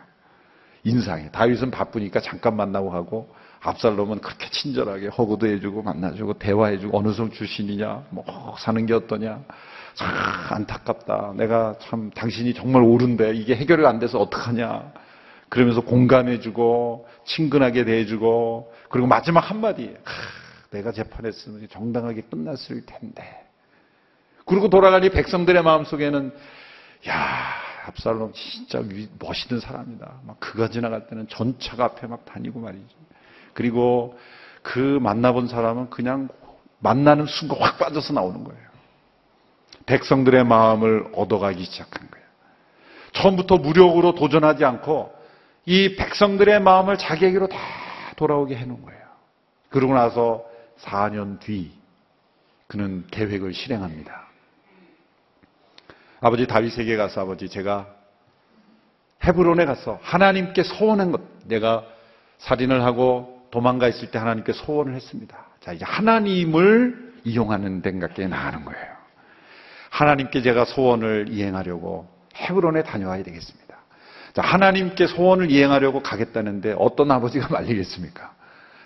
인상이. 0.83 1.31
다윗은 1.31 1.71
바쁘니까 1.71 2.19
잠깐 2.19 2.55
만나고 2.55 2.91
하고 2.91 3.33
압살롬은 3.61 4.19
그렇게 4.19 4.49
친절하게 4.51 5.07
허구도 5.07 5.47
해주고 5.47 5.81
만나주고 5.81 6.33
대화해주고 6.33 6.97
어느 6.97 7.11
성 7.13 7.31
출신이냐 7.31 8.03
뭐 8.11 8.55
사는 8.59 8.85
게 8.85 8.93
어떠냐 8.93 9.41
참 9.95 10.09
안타깝다 10.51 11.33
내가 11.35 11.75
참 11.79 12.11
당신이 12.11 12.53
정말 12.53 12.83
옳은데 12.83 13.33
이게 13.33 13.55
해결이 13.55 13.83
안 13.87 13.97
돼서 13.97 14.19
어떡하냐 14.19 14.93
그러면서 15.55 15.79
공감해주고 15.79 17.07
친근하게 17.23 17.85
대해주고 17.85 18.73
그리고 18.89 19.07
마지막 19.07 19.49
한마디. 19.49 19.95
내가 20.69 20.91
재판했으면 20.91 21.69
정당하게 21.69 22.23
끝났을 22.23 22.85
텐데. 22.85 23.23
그리고 24.45 24.69
돌아가니 24.69 25.09
백성들의 25.11 25.63
마음속에는 25.63 26.33
야 27.07 27.53
압살롬 27.87 28.33
진짜 28.33 28.83
멋있는 29.17 29.61
사람이다. 29.61 30.19
막 30.25 30.41
그가 30.41 30.67
지나갈 30.67 31.07
때는 31.07 31.29
전차가 31.29 31.85
앞에 31.85 32.07
막 32.07 32.25
다니고 32.25 32.59
말이죠 32.59 32.97
그리고 33.53 34.19
그 34.61 34.79
만나본 34.79 35.47
사람은 35.47 35.89
그냥 35.89 36.27
만나는 36.79 37.27
순간 37.27 37.59
확 37.61 37.77
빠져서 37.77 38.11
나오는 38.11 38.43
거예요. 38.43 38.65
백성들의 39.85 40.43
마음을 40.43 41.11
얻어가기 41.13 41.63
시작한 41.63 42.11
거예요. 42.11 42.25
처음부터 43.13 43.55
무력으로 43.55 44.15
도전하지 44.15 44.65
않고 44.65 45.15
이 45.65 45.95
백성들의 45.95 46.61
마음을 46.61 46.97
자기에게로 46.97 47.47
다 47.47 47.57
돌아오게 48.15 48.55
해놓은 48.55 48.81
거예요. 48.83 49.01
그러고 49.69 49.93
나서 49.93 50.45
4년 50.79 51.39
뒤 51.39 51.71
그는 52.67 53.05
계획을 53.11 53.53
실행합니다. 53.53 54.25
아버지 56.21 56.47
다윗에게 56.47 56.97
가서 56.97 57.21
아버지 57.21 57.49
제가 57.49 57.87
헤브론에 59.23 59.65
가서 59.65 59.99
하나님께 60.01 60.63
소원한 60.63 61.11
것 61.11 61.21
내가 61.45 61.85
살인을 62.37 62.83
하고 62.83 63.47
도망가 63.51 63.87
있을 63.87 64.11
때 64.11 64.19
하나님께 64.19 64.53
소원을 64.53 64.93
했습니다. 64.95 65.45
자 65.61 65.73
이제 65.73 65.85
하나님을 65.85 67.13
이용하는 67.23 67.81
데가게 67.81 68.27
나가는 68.27 68.63
거예요. 68.65 68.95
하나님께 69.89 70.41
제가 70.41 70.65
소원을 70.65 71.27
이행하려고 71.29 72.07
헤브론에 72.35 72.83
다녀와야 72.83 73.23
되겠습니다. 73.23 73.64
자, 74.35 74.41
하나님께 74.41 75.07
소원을 75.07 75.49
이행하려고 75.49 76.03
가겠다는데 76.03 76.75
어떤 76.77 77.09
아버지가 77.11 77.47
말리겠습니까? 77.51 78.33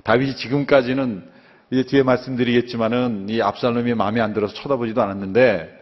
다윗이 0.04 0.36
지금까지는 0.36 1.28
이제 1.72 1.84
뒤에 1.84 2.04
말씀드리겠지만은 2.04 3.28
이 3.30 3.42
압살롬이 3.42 3.94
마음에 3.96 4.22
안 4.22 4.34
들어서 4.34 4.54
쳐다보지도 4.54 5.02
않았는데 5.02 5.78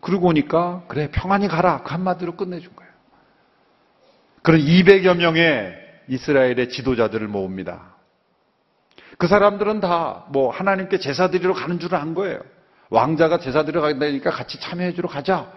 그러고 0.00 0.28
오니까 0.28 0.84
그래 0.88 1.08
평안히 1.10 1.48
가라 1.48 1.82
그 1.82 1.90
한마디로 1.92 2.36
끝내준 2.36 2.74
거예요. 2.76 2.92
그런 4.42 4.60
200여 4.60 5.16
명의 5.16 5.74
이스라엘의 6.08 6.68
지도자들을 6.70 7.26
모읍니다. 7.26 7.96
그 9.18 9.26
사람들은 9.26 9.80
다 9.80 10.26
뭐 10.28 10.50
하나님께 10.50 10.98
제사 10.98 11.30
드리러 11.30 11.54
가는 11.54 11.78
줄을 11.78 11.98
안 11.98 12.14
거예요. 12.14 12.40
왕자가 12.90 13.38
제사 13.38 13.64
드리러 13.64 13.80
간다니까 13.80 14.30
같이 14.30 14.60
참여해 14.60 14.92
주러 14.94 15.08
가자. 15.08 15.50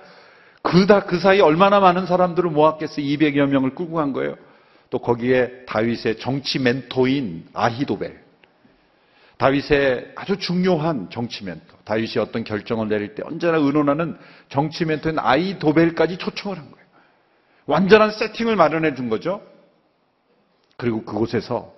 그다 0.69 1.05
그 1.05 1.19
사이 1.19 1.41
얼마나 1.41 1.79
많은 1.79 2.05
사람들을 2.05 2.49
모았겠어요. 2.51 3.03
200여 3.03 3.47
명을 3.47 3.73
끌고 3.73 3.95
간 3.95 4.13
거예요. 4.13 4.35
또 4.91 4.99
거기에 4.99 5.65
다윗의 5.65 6.19
정치 6.19 6.59
멘토인 6.59 7.47
아히도벨. 7.53 8.19
다윗의 9.37 10.11
아주 10.15 10.37
중요한 10.37 11.09
정치 11.09 11.43
멘토. 11.43 11.75
다윗이 11.85 12.19
어떤 12.19 12.43
결정을 12.43 12.87
내릴 12.87 13.15
때 13.15 13.23
언제나 13.25 13.57
의논하는 13.57 14.17
정치 14.49 14.85
멘토인 14.85 15.17
아히도벨까지 15.17 16.17
초청을 16.17 16.57
한 16.57 16.69
거예요. 16.69 16.85
완전한 17.65 18.11
세팅을 18.11 18.55
마련해 18.55 18.93
준 18.93 19.09
거죠. 19.09 19.41
그리고 20.77 21.03
그곳에서 21.03 21.73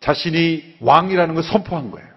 자신이 0.00 0.76
왕이라는 0.80 1.34
걸 1.34 1.42
선포한 1.42 1.90
거예요. 1.90 2.08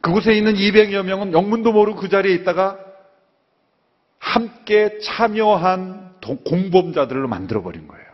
그곳에 0.00 0.32
있는 0.34 0.54
200여 0.54 1.04
명은 1.04 1.32
영문도 1.32 1.72
모르고 1.72 2.00
그 2.00 2.08
자리에 2.08 2.34
있다가 2.34 2.87
함께 4.28 4.98
참여한 4.98 6.12
공범자들을 6.44 7.26
만들어버린 7.26 7.88
거예요. 7.88 8.04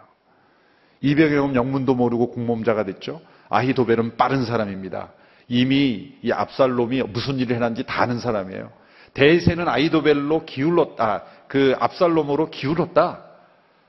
200여 1.02 1.34
명 1.34 1.54
영문도 1.56 1.96
모르고 1.96 2.30
공범자가 2.30 2.84
됐죠. 2.84 3.20
아히도벨은 3.48 4.16
빠른 4.16 4.44
사람입니다. 4.44 5.12
이미 5.48 6.16
이 6.22 6.30
압살롬이 6.30 7.02
무슨 7.02 7.38
일을 7.40 7.56
해놨는지 7.56 7.84
다 7.84 8.02
아는 8.02 8.20
사람이에요. 8.20 8.70
대세는 9.14 9.68
아이도벨로 9.68 10.44
기울었다. 10.44 11.24
그 11.48 11.74
압살롬으로 11.80 12.50
기울었다. 12.50 13.24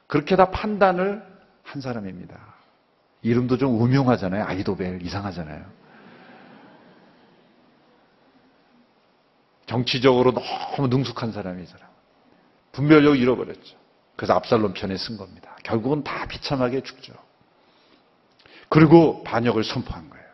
그렇게 0.07 0.35
다 0.35 0.49
판단을 0.49 1.23
한 1.61 1.81
사람입니다. 1.81 2.35
이름도 3.21 3.57
좀 3.57 3.83
음흉하잖아요. 3.83 4.45
아이도벨 4.45 5.03
이상하잖아요. 5.03 5.63
정치적으로 9.67 10.33
너무 10.33 10.87
능숙한 10.87 11.31
사람이 11.31 11.63
이 11.63 11.65
사람. 11.67 11.94
분별력 12.75 13.17
잃어버렸죠. 13.17 13.77
그래서 14.15 14.33
압살롬 14.33 14.73
편에 14.73 14.97
쓴 14.97 15.17
겁니다. 15.17 15.55
결국은 15.63 16.03
다 16.03 16.27
비참하게 16.27 16.81
죽죠. 16.83 17.13
그리고 18.69 19.23
반역을 19.23 19.63
선포한 19.63 20.09
거예요. 20.09 20.25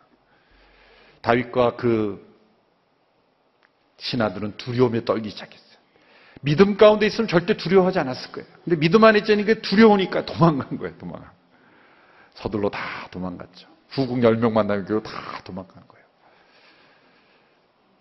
다윗과 1.20 1.76
그 1.76 2.20
신하들은 3.98 4.56
두려움에 4.56 5.04
떨기 5.04 5.30
시작했어요. 5.30 5.62
믿음 6.40 6.76
가운데 6.76 7.06
있으면 7.06 7.28
절대 7.28 7.56
두려워하지 7.56 8.00
않았을 8.00 8.32
거예요. 8.32 8.48
근데 8.64 8.76
믿음 8.76 9.04
안에 9.04 9.20
있자니까 9.20 9.54
두려우니까 9.62 10.26
도망간 10.26 10.76
거예요, 10.78 10.98
도망간. 10.98 11.30
서둘러 12.34 12.70
다 12.70 13.06
도망갔죠. 13.12 13.68
후궁 13.90 14.20
10명 14.20 14.52
만나면 14.52 15.02
다 15.04 15.40
도망간 15.44 15.74
거예요. 15.86 16.04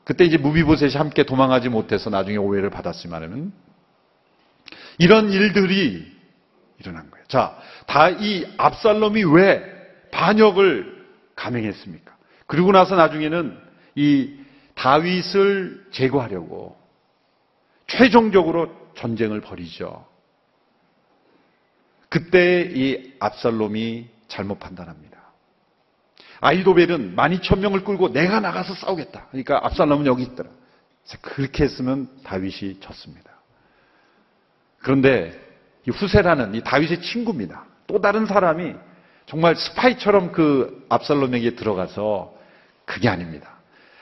그때 0.04 0.26
이제 0.26 0.38
무비보셋이 0.38 0.94
함께 0.94 1.24
도망하지 1.24 1.70
못해서 1.70 2.10
나중에 2.10 2.38
오해를 2.38 2.72
받았지만은 2.72 3.54
이런 5.02 5.32
일들이 5.32 6.06
일어난 6.78 7.10
거예요. 7.10 7.26
자, 7.28 7.58
다 7.88 8.12
이 8.12 8.46
압살롬이 8.58 9.24
왜 9.34 9.64
반역을 10.12 11.08
감행했습니까? 11.36 12.16
그리고 12.46 12.72
나서 12.72 12.96
나중에는 12.96 13.58
이 13.96 14.36
다윗을 14.76 15.88
제거하려고 15.92 16.78
최종적으로 17.88 18.72
전쟁을 18.96 19.42
벌이죠. 19.42 20.06
그때 22.08 22.70
이 22.72 23.14
압살롬이 23.20 24.08
잘못 24.28 24.60
판단합니다. 24.60 25.18
아이도벨은 26.42 27.16
12,000명을 27.16 27.84
끌고 27.86 28.14
내가 28.14 28.40
나가서 28.40 28.76
싸우겠다. 28.76 29.30
그러니까 29.32 29.66
압살롬은 29.66 30.06
여기 30.06 30.22
있더라. 30.24 30.52
그렇게 31.22 31.64
했으면 31.64 32.08
다윗이 32.24 32.82
졌습니다. 32.82 33.31
그런데 34.82 35.40
이 35.88 35.92
후세라는 35.92 36.56
이 36.56 36.62
다윗의 36.62 37.02
친구입니다. 37.02 37.66
또 37.88 38.02
다른 38.02 38.26
사람이 38.26 38.76
정말 39.26 39.56
스파이처럼 39.56 40.32
그 40.32 40.86
압살롬에게 40.90 41.56
들어가서 41.56 42.34
그게 42.86 43.08
아닙니다. 43.10 43.58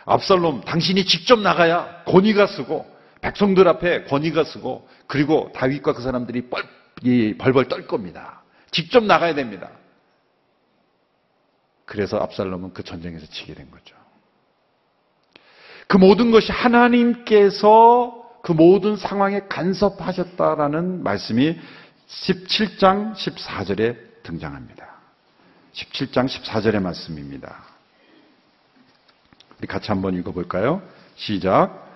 압살롬 0.05 0.61
당신이 0.61 1.05
직접 1.05 1.39
나가야 1.39 2.03
권위가 2.05 2.47
쓰고 2.47 2.89
백성들 3.21 3.67
앞에 3.67 4.05
권위가 4.05 4.43
쓰고 4.43 4.87
그리고 5.07 5.51
다윗과 5.53 5.93
그 5.93 6.01
사람들이 6.01 6.49
뻘, 6.49 6.63
벌벌 7.37 7.67
떨 7.67 7.85
겁니다. 7.85 8.41
직접 8.71 9.03
나가야 9.03 9.35
됩니다. 9.35 9.69
그래서 11.85 12.17
압살롬은 12.17 12.73
그 12.73 12.83
전쟁에서 12.83 13.25
지게 13.27 13.53
된 13.53 13.69
거죠. 13.71 13.95
그 15.87 15.97
모든 15.97 16.29
것이 16.29 16.51
하나님께서 16.51 18.18
그 18.41 18.51
모든 18.51 18.95
상황에 18.95 19.41
간섭하셨다라는 19.49 21.03
말씀이 21.03 21.59
17장 22.07 23.13
14절에 23.13 24.23
등장합니다. 24.23 24.87
17장 25.73 26.27
14절의 26.27 26.81
말씀입니다. 26.81 27.63
우리 29.59 29.67
같이 29.67 29.89
한번 29.89 30.15
읽어볼까요? 30.15 30.81
시작. 31.15 31.87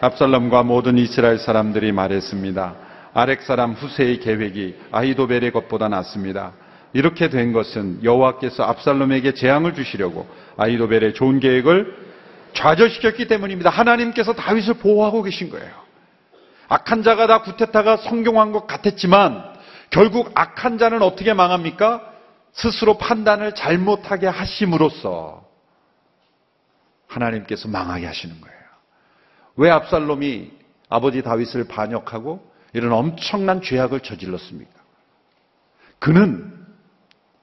압살롬과 0.00 0.62
모든 0.62 0.98
이스라엘 0.98 1.38
사람들이 1.38 1.92
말했습니다. 1.92 2.74
아렉 3.14 3.42
사람 3.42 3.72
후세의 3.72 4.20
계획이 4.20 4.76
아히도벨의 4.90 5.52
것보다 5.52 5.88
낫습니다. 5.88 6.52
이렇게 6.92 7.28
된 7.28 7.52
것은 7.52 8.02
여호와께서 8.02 8.64
압살롬에게 8.64 9.34
재앙을 9.34 9.74
주시려고 9.74 10.26
아히도벨의 10.56 11.14
좋은 11.14 11.40
계획을 11.40 12.01
좌절시켰기 12.54 13.28
때문입니다. 13.28 13.70
하나님께서 13.70 14.32
다윗을 14.32 14.74
보호하고 14.74 15.22
계신 15.22 15.50
거예요. 15.50 15.70
악한 16.68 17.02
자가 17.02 17.26
다 17.26 17.42
구테타가 17.42 17.98
성경한 17.98 18.52
것 18.52 18.66
같았지만 18.66 19.52
결국 19.90 20.30
악한 20.34 20.78
자는 20.78 21.02
어떻게 21.02 21.34
망합니까? 21.34 22.12
스스로 22.52 22.98
판단을 22.98 23.54
잘못하게 23.54 24.26
하심으로써 24.26 25.46
하나님께서 27.06 27.68
망하게 27.68 28.06
하시는 28.06 28.40
거예요. 28.40 28.58
왜 29.56 29.70
압살롬이 29.70 30.50
아버지 30.88 31.22
다윗을 31.22 31.68
반역하고 31.68 32.52
이런 32.72 32.92
엄청난 32.92 33.60
죄악을 33.60 34.00
저질렀습니까? 34.00 34.72
그는 35.98 36.52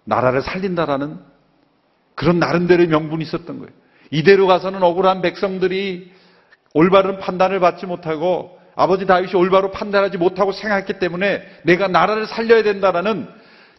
나라를 0.05 0.41
살린다라는 0.41 1.19
그런 2.15 2.39
나름대로의 2.39 2.87
명분이 2.87 3.23
있었던 3.23 3.59
거예요. 3.59 3.71
이대로 4.11 4.47
가서는 4.47 4.81
억울한 4.83 5.21
백성들이 5.21 6.11
올바른 6.73 7.19
판단을 7.19 7.59
받지 7.59 7.85
못하고 7.85 8.59
아버지 8.75 9.05
다윗이 9.05 9.33
올바로 9.35 9.71
판단하지 9.71 10.17
못하고 10.17 10.51
생각했기 10.51 10.99
때문에 10.99 11.43
내가 11.63 11.87
나라를 11.87 12.27
살려야 12.27 12.63
된다라는 12.63 13.27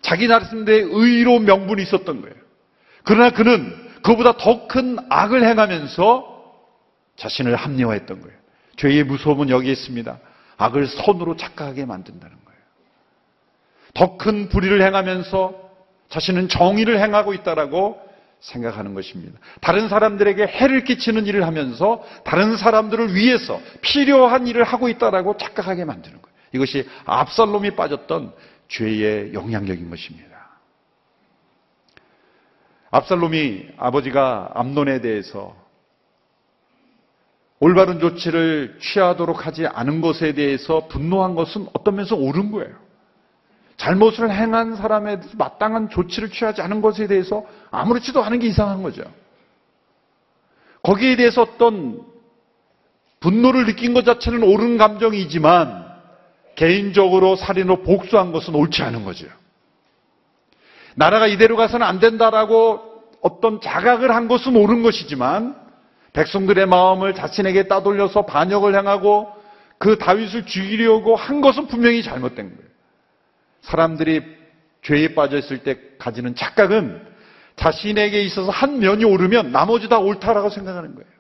자기 0.03 0.29
나름대로의 0.29 0.88
의로운 0.93 1.45
명분이 1.45 1.83
있었던 1.83 2.21
거예요. 2.21 2.35
그러나 3.05 3.31
그는 3.31 3.75
그보다 4.03 4.37
더 4.37 4.66
큰 4.66 4.99
악을 5.09 5.45
행하면서 5.45 6.31
자신을 7.16 7.57
합리화했던 7.57 8.21
거예요. 8.21 8.37
죄의 8.77 9.05
무서움은 9.05 9.51
여기에 9.51 9.73
있습니다. 9.73 10.19
악을 10.57 10.87
선으로 10.87 11.37
착각하게 11.37 11.85
만든다는 11.87 12.37
거예요. 12.45 12.61
더 13.95 14.16
큰 14.16 14.49
불의를 14.49 14.83
행하면서 14.83 15.55
자신은 16.09 16.49
정의를 16.49 17.01
행하고 17.01 17.35
있다라고 17.35 18.01
생각하는 18.40 18.94
것입니다. 18.94 19.38
다른 19.61 19.88
사람들에게 19.88 20.46
해를 20.46 20.85
끼치는 20.85 21.26
일을 21.26 21.46
하면서 21.46 22.03
다른 22.24 22.57
사람들을 22.57 23.14
위해서 23.14 23.61
필요한 23.83 24.46
일을 24.46 24.64
하고 24.64 24.88
있다라고 24.88 25.37
착각하게 25.37 25.85
만드는 25.85 26.20
거예요. 26.20 26.37
이것이 26.53 26.88
압살롬이 27.05 27.76
빠졌던 27.76 28.33
죄의 28.68 29.35
영향력인 29.35 29.90
것입니다. 29.90 30.31
압살롬이 32.90 33.68
아버지가 33.76 34.50
암론에 34.55 35.00
대해서 35.00 35.55
올바른 37.61 38.00
조치를 38.00 38.79
취하도록 38.81 39.46
하지 39.46 39.66
않은 39.66 40.00
것에 40.00 40.33
대해서 40.33 40.88
분노한 40.88 41.35
것은 41.35 41.68
어떤 41.74 41.96
면에서 41.96 42.16
옳은 42.16 42.50
거예요. 42.53 42.74
잘못을 43.81 44.31
행한 44.31 44.77
사람에 44.77 45.21
대해서 45.21 45.35
마땅한 45.38 45.88
조치를 45.88 46.31
취하지 46.31 46.61
않은 46.61 46.83
것에 46.83 47.07
대해서 47.07 47.47
아무렇지도 47.71 48.23
않은 48.23 48.38
게 48.38 48.47
이상한 48.47 48.83
거죠. 48.83 49.03
거기에 50.83 51.16
대해서 51.16 51.43
어떤 51.43 52.03
분노를 53.21 53.64
느낀 53.64 53.95
것 53.95 54.05
자체는 54.05 54.43
옳은 54.43 54.77
감정이지만 54.77 55.87
개인적으로 56.57 57.37
살인으로 57.37 57.83
복수한 57.83 58.33
것은 58.33 58.55
옳지 58.55 58.83
않은 58.83 59.05
거죠. 59.05 59.27
나라가 60.95 61.27
이대로 61.27 61.57
가서는 61.57 61.87
안 61.87 62.01
된다라고 62.01 62.83
어떤 63.23 63.62
자각을 63.62 64.14
한 64.14 64.29
것은 64.29 64.57
옳은 64.57 64.83
것이지만 64.83 65.57
백성들의 66.12 66.66
마음을 66.66 67.14
자신에게 67.14 67.66
따돌려서 67.66 68.27
반역을 68.27 68.75
향하고 68.75 69.33
그 69.79 69.97
다윗을 69.97 70.45
죽이려고 70.45 71.16
한 71.16 71.40
것은 71.40 71.66
분명히 71.66 72.03
잘못된 72.03 72.57
거예요. 72.57 72.69
사람들이 73.62 74.23
죄에 74.83 75.14
빠져 75.14 75.38
있을 75.38 75.59
때 75.59 75.79
가지는 75.99 76.35
착각은 76.35 77.07
자신에게 77.57 78.23
있어서 78.23 78.51
한 78.51 78.79
면이 78.79 79.05
옳으면 79.05 79.53
나머지 79.53 79.88
다 79.88 79.99
옳다라고 79.99 80.49
생각하는 80.51 80.94
거예요. 80.94 81.11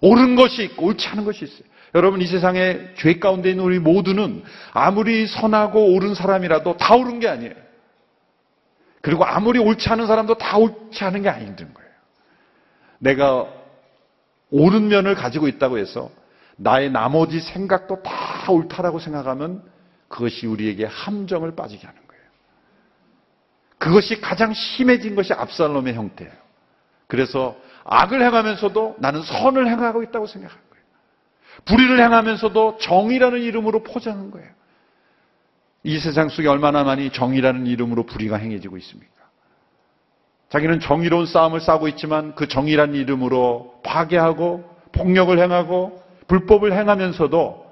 옳은 0.00 0.36
것이 0.36 0.62
있고 0.64 0.86
옳지 0.86 1.08
않은 1.08 1.24
것이 1.24 1.44
있어요. 1.44 1.62
여러분 1.94 2.20
이 2.20 2.26
세상에 2.26 2.94
죄 2.96 3.18
가운데 3.18 3.50
있는 3.50 3.64
우리 3.64 3.78
모두는 3.78 4.44
아무리 4.72 5.26
선하고 5.26 5.94
옳은 5.94 6.14
사람이라도 6.14 6.76
다 6.76 6.94
옳은 6.94 7.18
게 7.18 7.28
아니에요. 7.28 7.54
그리고 9.00 9.24
아무리 9.24 9.58
옳지 9.58 9.88
않은 9.88 10.06
사람도 10.06 10.38
다 10.38 10.58
옳지 10.58 11.02
않은 11.02 11.22
게 11.22 11.28
아닌 11.28 11.56
거예요. 11.56 11.90
내가 12.98 13.46
옳은 14.50 14.88
면을 14.88 15.14
가지고 15.14 15.48
있다고 15.48 15.78
해서 15.78 16.10
나의 16.56 16.90
나머지 16.90 17.40
생각도 17.40 18.02
다 18.02 18.50
옳다라고 18.50 18.98
생각하면 18.98 19.62
그것이 20.08 20.46
우리에게 20.46 20.86
함정을 20.86 21.54
빠지게 21.54 21.86
하는 21.86 22.00
거예요. 22.06 22.22
그것이 23.78 24.20
가장 24.20 24.52
심해진 24.52 25.14
것이 25.14 25.32
압살롬의 25.32 25.94
형태예요. 25.94 26.32
그래서 27.06 27.56
악을 27.84 28.22
행하면서도 28.22 28.96
나는 28.98 29.22
선을 29.22 29.66
행하고 29.68 30.02
있다고 30.02 30.26
생각하는 30.26 30.62
거예요. 30.70 30.84
불의를 31.64 32.00
행하면서도 32.00 32.78
정의라는 32.78 33.40
이름으로 33.40 33.82
포장한 33.82 34.30
거예요. 34.30 34.48
이 35.84 35.98
세상 35.98 36.28
속에 36.28 36.48
얼마나 36.48 36.84
많이 36.84 37.10
정의라는 37.10 37.66
이름으로 37.66 38.04
불의가 38.04 38.36
행해지고 38.36 38.76
있습니까? 38.78 39.12
자기는 40.50 40.80
정의로운 40.80 41.26
싸움을 41.26 41.60
싸고 41.60 41.88
있지만 41.88 42.34
그 42.34 42.48
정의라는 42.48 42.94
이름으로 42.94 43.80
파괴하고 43.84 44.64
폭력을 44.92 45.38
행하고 45.38 46.02
불법을 46.26 46.72
행하면서도 46.72 47.67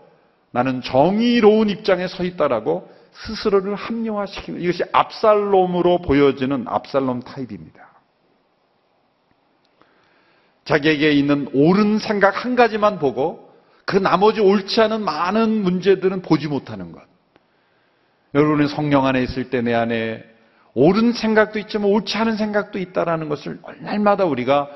나는 0.57 0.81
정의로운 0.81 1.69
입장에 1.69 2.09
서 2.09 2.25
있다라고 2.25 2.91
스스로를 3.13 3.75
합리화시키는 3.75 4.63
이것이 4.63 4.85
압살롬으로 4.91 5.99
보여지는 6.01 6.65
압살롬 6.67 7.21
타입입니다. 7.21 7.91
자기에게 10.65 11.11
있는 11.11 11.47
옳은 11.53 11.99
생각 11.99 12.43
한 12.43 12.57
가지만 12.57 12.99
보고 12.99 13.53
그 13.85 13.99
나머지 13.99 14.41
옳지 14.41 14.81
않은 14.81 15.05
많은 15.05 15.63
문제들은 15.63 16.23
보지 16.23 16.49
못하는 16.49 16.91
것. 16.91 17.03
여러분의 18.35 18.69
성령 18.69 19.05
안에 19.05 19.23
있을 19.25 19.51
때 19.51 19.61
내 19.61 19.75
안에 19.75 20.25
옳은 20.73 21.13
생각도 21.13 21.59
있지만 21.59 21.91
옳지 21.91 22.17
않은 22.17 22.39
생각도 22.39 22.79
있다라는 22.79 23.29
것을 23.29 23.61
날마다 23.81 24.25
우리가 24.25 24.71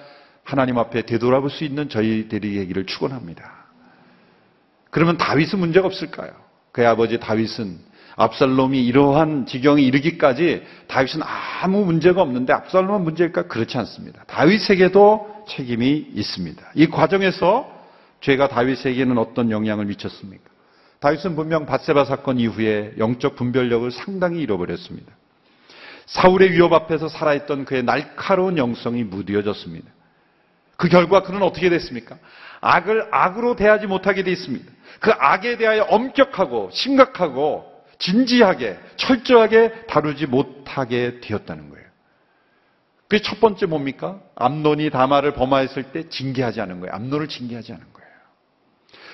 하나님 0.44 0.76
앞에 0.76 1.06
되돌아볼 1.06 1.48
수 1.48 1.64
있는 1.64 1.88
저희들이 1.88 2.58
얘기를 2.58 2.84
축원합니다. 2.84 3.59
그러면 4.90 5.16
다윗은 5.16 5.59
문제가 5.59 5.87
없을까요? 5.87 6.33
그의 6.72 6.87
아버지 6.87 7.18
다윗은 7.18 7.90
압살롬이 8.16 8.85
이러한 8.85 9.46
지경에 9.46 9.83
이르기까지 9.83 10.62
다윗은 10.88 11.22
아무 11.22 11.85
문제가 11.85 12.22
없는데 12.22 12.53
압살롬은 12.53 13.03
문제일까? 13.03 13.44
그렇지 13.44 13.79
않습니다. 13.79 14.24
다윗에게도 14.24 15.44
책임이 15.48 16.09
있습니다. 16.14 16.72
이 16.74 16.87
과정에서 16.88 17.81
죄가 18.20 18.48
다윗에게는 18.48 19.16
어떤 19.16 19.50
영향을 19.50 19.87
미쳤습니까? 19.87 20.44
다윗은 21.00 21.35
분명 21.35 21.64
바세바 21.64 22.05
사건 22.05 22.38
이후에 22.38 22.92
영적 22.98 23.37
분별력을 23.37 23.90
상당히 23.90 24.42
잃어버렸습니다. 24.42 25.11
사울의 26.05 26.53
위협 26.53 26.72
앞에서 26.72 27.09
살아있던 27.09 27.64
그의 27.64 27.85
날카로운 27.85 28.59
영성이 28.59 29.05
무뎌졌습니다. 29.05 29.90
그 30.80 30.88
결과 30.88 31.22
그는 31.22 31.42
어떻게 31.42 31.68
됐습니까? 31.68 32.16
악을 32.62 33.08
악으로 33.10 33.54
대하지 33.54 33.86
못하게 33.86 34.22
되어 34.22 34.32
있습니다. 34.32 34.64
그 34.98 35.10
악에 35.10 35.58
대하여 35.58 35.82
엄격하고 35.82 36.70
심각하고 36.72 37.70
진지하게 37.98 38.78
철저하게 38.96 39.84
다루지 39.88 40.24
못하게 40.24 41.20
되었다는 41.20 41.68
거예요. 41.68 41.84
그게 43.08 43.20
첫 43.20 43.40
번째 43.40 43.66
뭡니까? 43.66 44.20
암론이 44.36 44.88
다마를 44.88 45.34
범하였을 45.34 45.92
때 45.92 46.08
징계하지 46.08 46.62
않은 46.62 46.80
거예요. 46.80 46.94
암론을 46.94 47.28
징계하지 47.28 47.74
않은 47.74 47.84
거예요. 47.92 48.10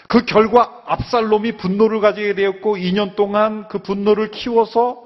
그 0.06 0.24
결과 0.24 0.84
압살롬이 0.86 1.56
분노를 1.56 2.00
가지게 2.00 2.36
되었고 2.36 2.76
2년 2.76 3.16
동안 3.16 3.66
그 3.66 3.80
분노를 3.80 4.30
키워서 4.30 5.02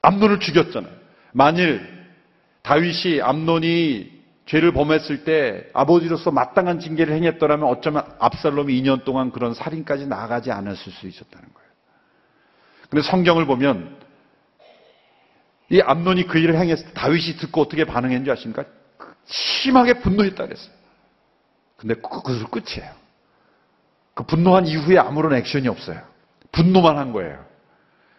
암논을 0.00 0.40
죽였잖아요. 0.40 0.90
만일 1.32 1.86
다윗이 2.62 3.20
암논이 3.20 4.19
죄를 4.50 4.72
범했을 4.72 5.22
때 5.22 5.68
아버지로서 5.72 6.32
마땅한 6.32 6.80
징계를 6.80 7.14
행했더라면 7.14 7.68
어쩌면 7.68 8.04
압살롬이 8.18 8.82
2년 8.82 9.04
동안 9.04 9.30
그런 9.30 9.54
살인까지 9.54 10.08
나가지 10.08 10.50
않았을 10.50 10.92
수 10.92 11.06
있었다는 11.06 11.48
거예요. 11.54 11.70
근데 12.88 13.02
성경을 13.02 13.46
보면 13.46 13.96
이 15.68 15.80
암논이 15.80 16.26
그 16.26 16.38
일을 16.38 16.58
행했을 16.58 16.84
때 16.84 16.92
다윗이 16.94 17.36
듣고 17.36 17.60
어떻게 17.60 17.84
반응했는지 17.84 18.28
아십니까? 18.32 18.64
심하게 19.26 20.00
분노했다 20.00 20.44
그랬어요. 20.44 20.72
근데 21.76 21.94
그것을 21.94 22.46
끝이에요. 22.46 22.90
그 24.14 24.24
분노한 24.24 24.66
이후에 24.66 24.98
아무런 24.98 25.32
액션이 25.34 25.68
없어요. 25.68 26.02
분노만 26.50 26.98
한 26.98 27.12
거예요. 27.12 27.44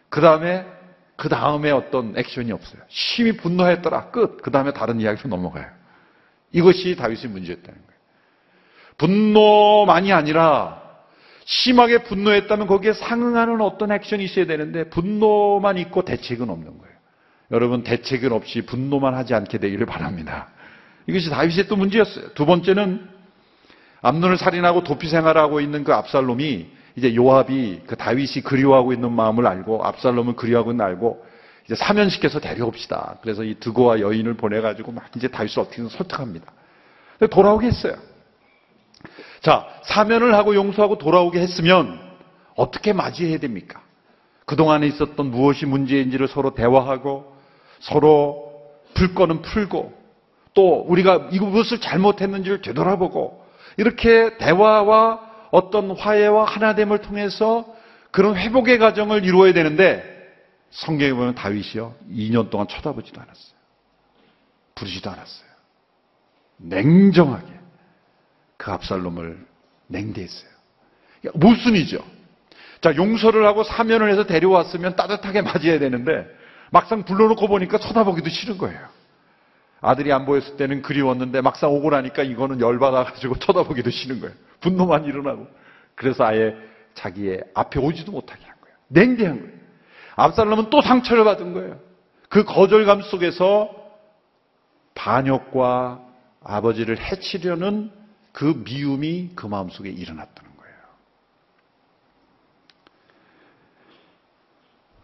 그 0.07 0.21
다음에 0.21 0.65
그 1.17 1.27
다음에 1.27 1.71
어떤 1.71 2.17
액션이 2.17 2.53
없어요. 2.53 2.81
심히 2.87 3.33
분노했더라. 3.33 4.11
끝. 4.11 4.41
그 4.41 4.49
다음에 4.49 4.71
다른 4.71 5.01
이야기로 5.01 5.29
넘어가요. 5.29 5.80
이것이 6.51 6.95
다윗의 6.95 7.29
문제였다는 7.29 7.79
거예요. 7.79 8.01
분노만이 8.97 10.11
아니라 10.13 10.81
심하게 11.45 12.03
분노했다면 12.03 12.67
거기에 12.67 12.93
상응하는 12.93 13.61
어떤 13.61 13.91
액션이 13.91 14.23
있어야 14.25 14.45
되는데 14.45 14.89
분노만 14.89 15.77
있고 15.79 16.05
대책은 16.05 16.49
없는 16.49 16.77
거예요. 16.77 16.95
여러분 17.51 17.83
대책은 17.83 18.31
없이 18.31 18.61
분노만 18.61 19.13
하지 19.13 19.33
않게 19.33 19.57
되기를 19.57 19.85
바랍니다. 19.85 20.49
이것이 21.07 21.29
다윗의 21.29 21.67
또 21.67 21.75
문제였어요. 21.75 22.29
두 22.33 22.45
번째는 22.45 23.07
암론을 24.01 24.37
살인하고 24.37 24.83
도피 24.83 25.09
생활하고 25.09 25.59
있는 25.61 25.83
그 25.83 25.93
압살롬이 25.93 26.67
이제 26.95 27.15
요압이 27.15 27.81
그 27.87 27.95
다윗이 27.95 28.43
그리워하고 28.43 28.93
있는 28.93 29.11
마음을 29.11 29.47
알고 29.47 29.83
압살롬을 29.83 30.35
그리워하고 30.35 30.71
있는 30.71 30.83
걸 30.83 30.93
알고 30.93 31.25
이제 31.71 31.75
사면시켜서 31.77 32.41
데려옵시다. 32.41 33.19
그래서 33.21 33.45
이 33.45 33.55
드고와 33.57 34.01
여인을 34.01 34.33
보내가지고 34.33 34.91
막 34.91 35.05
이제 35.15 35.29
다윗을 35.29 35.61
어떻게든 35.61 35.87
설득합니다. 35.87 36.51
돌아오게 37.29 37.67
했어요. 37.67 37.95
자, 39.39 39.65
사면을 39.83 40.35
하고 40.35 40.53
용서하고 40.53 40.97
돌아오게 40.97 41.39
했으면 41.39 41.97
어떻게 42.55 42.91
맞이해야 42.91 43.37
됩니까? 43.37 43.81
그동안에 44.45 44.85
있었던 44.87 45.31
무엇이 45.31 45.65
문제인지를 45.65 46.27
서로 46.27 46.53
대화하고 46.55 47.33
서로 47.79 48.51
풀 48.93 49.15
거는 49.15 49.41
풀고 49.41 49.93
또 50.53 50.81
우리가 50.89 51.29
이것을 51.31 51.79
잘못했는지를 51.79 52.61
되돌아보고 52.63 53.45
이렇게 53.77 54.37
대화와 54.37 55.21
어떤 55.51 55.91
화해와 55.91 56.43
하나됨을 56.43 56.97
통해서 56.97 57.65
그런 58.11 58.35
회복의 58.35 58.77
과정을 58.77 59.23
이루어야 59.23 59.53
되는데 59.53 60.10
성경에 60.71 61.13
보면 61.13 61.35
다윗이요 61.35 61.95
2년 62.09 62.49
동안 62.49 62.67
쳐다보지도 62.67 63.21
않았어요. 63.21 63.53
부르지도 64.75 65.09
않았어요. 65.09 65.49
냉정하게 66.57 67.59
그 68.57 68.71
압살롬을 68.71 69.45
냉대했어요. 69.87 70.49
모순이죠. 71.33 72.03
자 72.81 72.95
용서를 72.95 73.45
하고 73.45 73.63
사면을 73.63 74.09
해서 74.11 74.25
데려왔으면 74.25 74.95
따뜻하게 74.95 75.41
맞이해야 75.41 75.79
되는데 75.79 76.25
막상 76.71 77.03
불러놓고 77.03 77.47
보니까 77.47 77.77
쳐다보기도 77.77 78.29
싫은 78.29 78.57
거예요. 78.57 78.79
아들이 79.81 80.13
안 80.13 80.25
보였을 80.25 80.57
때는 80.57 80.81
그리웠는데 80.83 81.41
막상 81.41 81.71
오고 81.71 81.89
나니까 81.89 82.23
이거는 82.23 82.61
열받아가지고 82.61 83.37
쳐다보기도 83.39 83.89
싫은 83.89 84.21
거예요. 84.21 84.35
분노만 84.61 85.05
일어나고. 85.05 85.47
그래서 85.95 86.23
아예 86.23 86.55
자기의 86.93 87.43
앞에 87.53 87.79
오지도 87.79 88.11
못하게 88.11 88.45
한 88.45 88.55
거예요. 88.61 88.75
냉대한 88.87 89.39
거예요. 89.41 89.60
압살롬은 90.23 90.69
또 90.69 90.81
상처를 90.81 91.23
받은 91.23 91.53
거예요. 91.53 91.79
그 92.29 92.43
거절감 92.43 93.01
속에서 93.01 93.69
반역과 94.95 96.01
아버지를 96.43 96.99
해치려는 96.99 97.91
그 98.31 98.63
미움이 98.65 99.31
그 99.35 99.47
마음속에 99.47 99.89
일어났다는 99.89 100.51
거예요. 100.57 100.75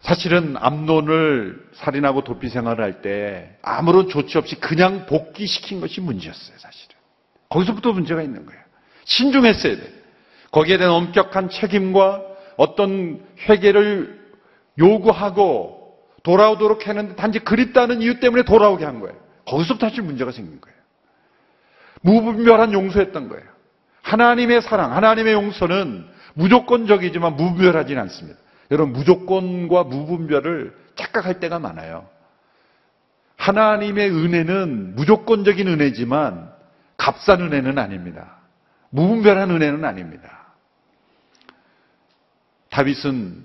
사실은 0.00 0.56
암론을 0.56 1.68
살인하고 1.74 2.24
도피 2.24 2.48
생활을 2.48 2.82
할 2.82 3.02
때 3.02 3.58
아무런 3.62 4.08
조치 4.08 4.38
없이 4.38 4.56
그냥 4.56 5.06
복귀시킨 5.06 5.80
것이 5.80 6.00
문제였어요, 6.00 6.56
사실은. 6.58 6.96
거기서부터 7.50 7.92
문제가 7.92 8.22
있는 8.22 8.46
거예요. 8.46 8.60
신중했어야 9.04 9.76
돼. 9.76 9.92
거기에 10.50 10.78
대한 10.78 10.92
엄격한 10.94 11.50
책임과 11.50 12.22
어떤 12.56 13.22
회개를 13.48 14.17
요구하고 14.78 15.98
돌아오도록 16.22 16.86
했는데 16.86 17.16
단지 17.16 17.38
그립다는 17.38 18.02
이유 18.02 18.20
때문에 18.20 18.42
돌아오게 18.44 18.84
한 18.84 19.00
거예요. 19.00 19.16
거기서부터 19.46 19.88
사실 19.88 20.02
문제가 20.02 20.30
생긴 20.30 20.60
거예요. 20.60 20.76
무분별한 22.02 22.72
용서였던 22.72 23.28
거예요. 23.28 23.44
하나님의 24.02 24.62
사랑, 24.62 24.94
하나님의 24.94 25.32
용서는 25.34 26.06
무조건적이지만 26.34 27.36
무분별하지는 27.36 28.00
않습니다. 28.02 28.38
여러분 28.70 28.92
무조건과 28.92 29.84
무분별을 29.84 30.76
착각할 30.94 31.40
때가 31.40 31.58
많아요. 31.58 32.06
하나님의 33.36 34.10
은혜는 34.10 34.94
무조건적인 34.96 35.68
은혜지만 35.68 36.52
값싼 36.96 37.40
은혜는 37.40 37.78
아닙니다. 37.78 38.38
무분별한 38.90 39.50
은혜는 39.50 39.84
아닙니다. 39.84 40.46
다윗은 42.70 43.44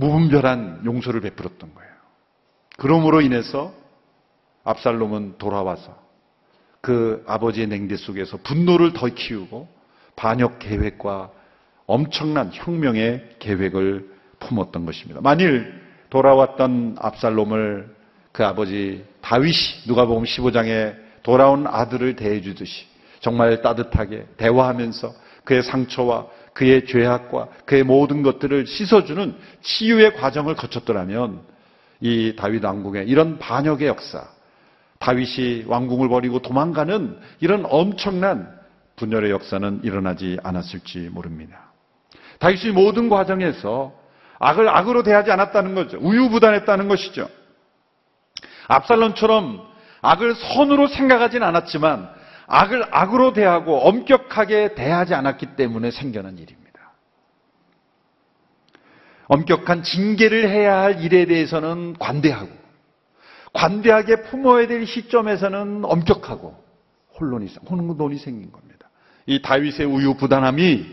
무분별한 0.00 0.82
용서를 0.84 1.20
베풀었던 1.20 1.74
거예요. 1.74 1.90
그러므로 2.78 3.20
인해서 3.20 3.72
압살롬은 4.64 5.36
돌아와서 5.38 5.98
그 6.80 7.22
아버지의 7.26 7.68
냉대 7.68 7.96
속에서 7.96 8.38
분노를 8.38 8.94
더 8.94 9.06
키우고 9.06 9.68
반역 10.16 10.58
계획과 10.58 11.30
엄청난 11.86 12.50
혁명의 12.52 13.36
계획을 13.38 14.10
품었던 14.38 14.86
것입니다. 14.86 15.20
만일 15.20 15.80
돌아왔던 16.08 16.96
압살롬을 16.98 17.94
그 18.32 18.44
아버지 18.44 19.04
다윗이 19.20 19.86
누가 19.86 20.06
보면 20.06 20.24
15장에 20.24 20.96
돌아온 21.22 21.66
아들을 21.66 22.16
대해주듯이 22.16 22.86
정말 23.20 23.60
따뜻하게 23.60 24.26
대화하면서 24.38 25.12
그의 25.44 25.62
상처와 25.62 26.26
그의 26.52 26.86
죄악과 26.86 27.48
그의 27.64 27.84
모든 27.84 28.22
것들을 28.22 28.66
씻어주는 28.66 29.36
치유의 29.62 30.14
과정을 30.14 30.56
거쳤더라면 30.56 31.40
이 32.00 32.34
다윗 32.36 32.64
왕궁의 32.64 33.08
이런 33.08 33.38
반역의 33.38 33.88
역사, 33.88 34.24
다윗이 34.98 35.64
왕궁을 35.66 36.08
버리고 36.08 36.40
도망가는 36.40 37.18
이런 37.40 37.64
엄청난 37.68 38.58
분열의 38.96 39.30
역사는 39.30 39.80
일어나지 39.82 40.38
않았을지 40.42 41.10
모릅니다. 41.12 41.72
다윗이 42.38 42.72
모든 42.72 43.08
과정에서 43.08 43.92
악을 44.38 44.68
악으로 44.68 45.02
대하지 45.02 45.30
않았다는 45.30 45.74
거죠. 45.74 45.98
우유부단했다는 46.00 46.88
것이죠. 46.88 47.28
압살론처럼 48.68 49.62
악을 50.02 50.34
선으로 50.34 50.86
생각하진 50.88 51.42
않았지만 51.42 52.19
악을 52.52 52.84
악으로 52.90 53.32
대하고 53.32 53.78
엄격하게 53.78 54.74
대하지 54.74 55.14
않았기 55.14 55.54
때문에 55.54 55.92
생겨난 55.92 56.36
일입니다. 56.36 56.90
엄격한 59.28 59.84
징계를 59.84 60.50
해야 60.50 60.80
할 60.80 61.04
일에 61.04 61.26
대해서는 61.26 61.94
관대하고 62.00 62.50
관대하게 63.52 64.22
품어야 64.22 64.66
될 64.66 64.84
시점에서는 64.84 65.84
엄격하고 65.84 66.60
혼론이, 67.20 67.54
혼돈이 67.68 68.18
생긴 68.18 68.50
겁니다. 68.50 68.90
이 69.26 69.40
다윗의 69.42 69.86
우유부단함이 69.86 70.86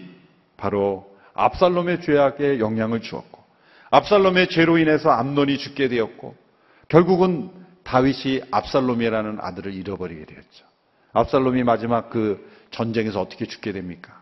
바로 0.58 1.10
압살롬의 1.34 2.02
죄악에 2.02 2.60
영향을 2.60 3.02
주었고 3.02 3.44
압살롬의 3.90 4.50
죄로 4.50 4.78
인해서 4.78 5.10
암론이 5.10 5.58
죽게 5.58 5.88
되었고 5.88 6.36
결국은 6.88 7.50
다윗이 7.84 8.44
압살롬이라는 8.52 9.40
아들을 9.42 9.74
잃어버리게 9.74 10.26
되었죠. 10.26 10.67
압살롬이 11.20 11.64
마지막 11.64 12.10
그 12.10 12.48
전쟁에서 12.72 13.22
어떻게 13.22 13.46
죽게 13.46 13.72
됩니까? 13.72 14.22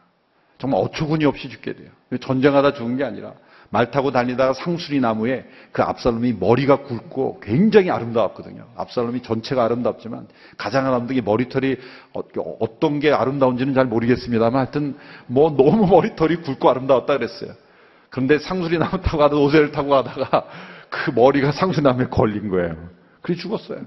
정말 0.57 0.81
어처구니 0.81 1.25
없이 1.25 1.49
죽게 1.49 1.73
돼요. 1.73 1.89
전쟁하다 2.21 2.73
죽은 2.73 2.97
게 2.97 3.03
아니라 3.03 3.33
말 3.69 3.91
타고 3.91 4.11
다니다가 4.11 4.53
상수리 4.53 5.01
나무에 5.01 5.45
그 5.71 5.81
압살롬이 5.81 6.33
머리가 6.39 6.83
굵고 6.83 7.41
굉장히 7.41 7.89
아름다웠거든요. 7.89 8.65
압살롬이 8.75 9.21
전체가 9.21 9.65
아름답지만 9.65 10.27
가장 10.57 10.85
아름다운 10.85 11.13
게 11.13 11.21
머리털이 11.21 11.75
어, 12.13 12.21
어떤 12.59 12.99
게 12.99 13.11
아름다운지는 13.11 13.73
잘 13.73 13.85
모르겠습니다만 13.85 14.55
하여튼 14.55 14.95
뭐 15.27 15.49
너무 15.49 15.87
머리털이 15.91 16.37
굵고 16.37 16.69
아름다웠다 16.69 17.17
그랬어요. 17.17 17.51
그런데 18.09 18.39
상수리 18.39 18.77
나무 18.77 19.01
타고 19.01 19.17
가다 19.17 19.35
오새를 19.35 19.71
타고 19.71 19.89
가다가 19.89 20.45
그 20.89 21.11
머리가 21.11 21.51
상수리 21.51 21.83
나무에 21.83 22.07
걸린 22.07 22.47
거예요. 22.49 22.77
그래 23.21 23.35
죽었어요. 23.35 23.81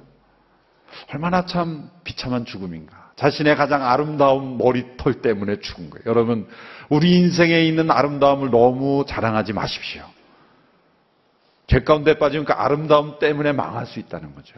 얼마나 1.13 1.47
참 1.47 1.91
비참한 2.05 2.45
죽음인가. 2.45 3.13
자신의 3.17 3.57
가장 3.57 3.83
아름다운 3.85 4.59
머리털 4.59 5.23
때문에 5.23 5.61
죽은 5.61 5.91
거예요. 5.91 6.05
여러분, 6.07 6.47
우리 6.89 7.19
인생에 7.19 7.63
있는 7.63 7.91
아름다움을 7.91 8.51
너무 8.51 9.05
자랑하지 9.07 9.53
마십시오. 9.53 10.05
죄 11.67 11.81
가운데 11.81 12.19
빠지면 12.19 12.47
그 12.47 12.53
아름다움 12.53 13.19
때문에 13.19 13.53
망할 13.53 13.87
수 13.87 13.99
있다는 13.99 14.35
거죠. 14.35 14.55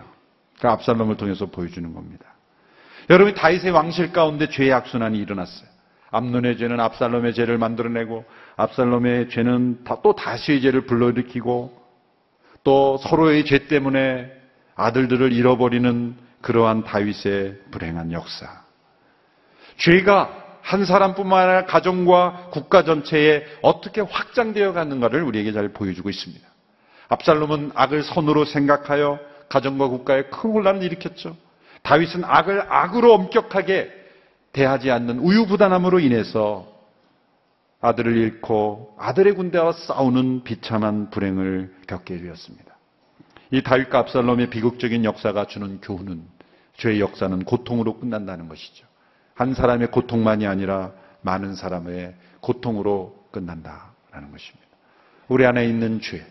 그 0.61 0.69
압살롬을 0.69 1.17
통해서 1.17 1.47
보여주는 1.47 1.93
겁니다. 1.93 2.25
여러분 3.09 3.35
다윗의 3.35 3.73
왕실 3.73 4.13
가운데 4.13 4.49
죄의 4.49 4.73
악순환이 4.73 5.19
일어났어요. 5.19 5.69
암론의 6.13 6.59
죄는 6.59 6.79
압살롬의 6.79 7.35
죄를 7.35 7.59
만들어내고 7.59 8.25
압살롬의 8.57 9.31
죄는 9.31 9.85
또 10.03 10.15
다시의 10.15 10.61
죄를 10.61 10.83
불러일으키고 10.83 11.81
또 12.63 12.99
서로의 12.99 13.45
죄 13.45 13.67
때문에 13.67 14.31
아들들을 14.81 15.33
잃어버리는 15.33 16.17
그러한 16.41 16.85
다윗의 16.85 17.59
불행한 17.71 18.13
역사. 18.13 18.63
죄가 19.77 20.41
한 20.63 20.85
사람뿐만 20.85 21.43
아니라 21.43 21.67
가정과 21.67 22.49
국가 22.51 22.85
전체에 22.85 23.45
어떻게 23.63 24.01
확장되어 24.01 24.73
가는가를 24.73 25.23
우리에게 25.23 25.53
잘 25.53 25.71
보여주고 25.71 26.11
있습니다. 26.11 26.47
압살롬은 27.09 27.73
악을 27.75 28.03
선으로 28.05 28.45
생각하여 28.45 29.19
가정과 29.49 29.89
국가에 29.89 30.25
큰 30.25 30.51
혼란을 30.51 30.83
일으켰죠. 30.83 31.37
다윗은 31.83 32.25
악을 32.25 32.67
악으로 32.69 33.15
엄격하게 33.15 33.91
대하지 34.53 34.91
않는 34.91 35.19
우유부단함으로 35.19 35.99
인해서 36.01 36.69
아들을 37.81 38.17
잃고 38.17 38.97
아들의 38.99 39.35
군대와 39.35 39.73
싸우는 39.73 40.45
비참한 40.45 41.11
불행을 41.11 41.75
겪게 41.87 42.19
되었습니다. 42.19 42.80
이 43.51 43.63
다윗과 43.63 43.99
압살롬의 43.99 44.51
비극적인 44.51 45.05
역사가 45.05 45.47
주는 45.47 45.81
교훈은 45.81 46.23
죄의 46.77 47.01
역사는 47.01 47.45
고통으로 47.45 47.99
끝난다는 47.99 48.49
것이죠. 48.49 48.87
한 49.35 49.55
사람의 49.55 49.91
고통만이 49.91 50.47
아니라 50.47 50.93
많은 51.23 51.55
사람의 51.55 52.15
고통으로 52.41 53.27
끝난다라는 53.33 54.31
것입니다. 54.31 54.69
우리 55.29 55.47
안에 55.47 55.67
있는 55.67 56.01
죄, 56.01 56.25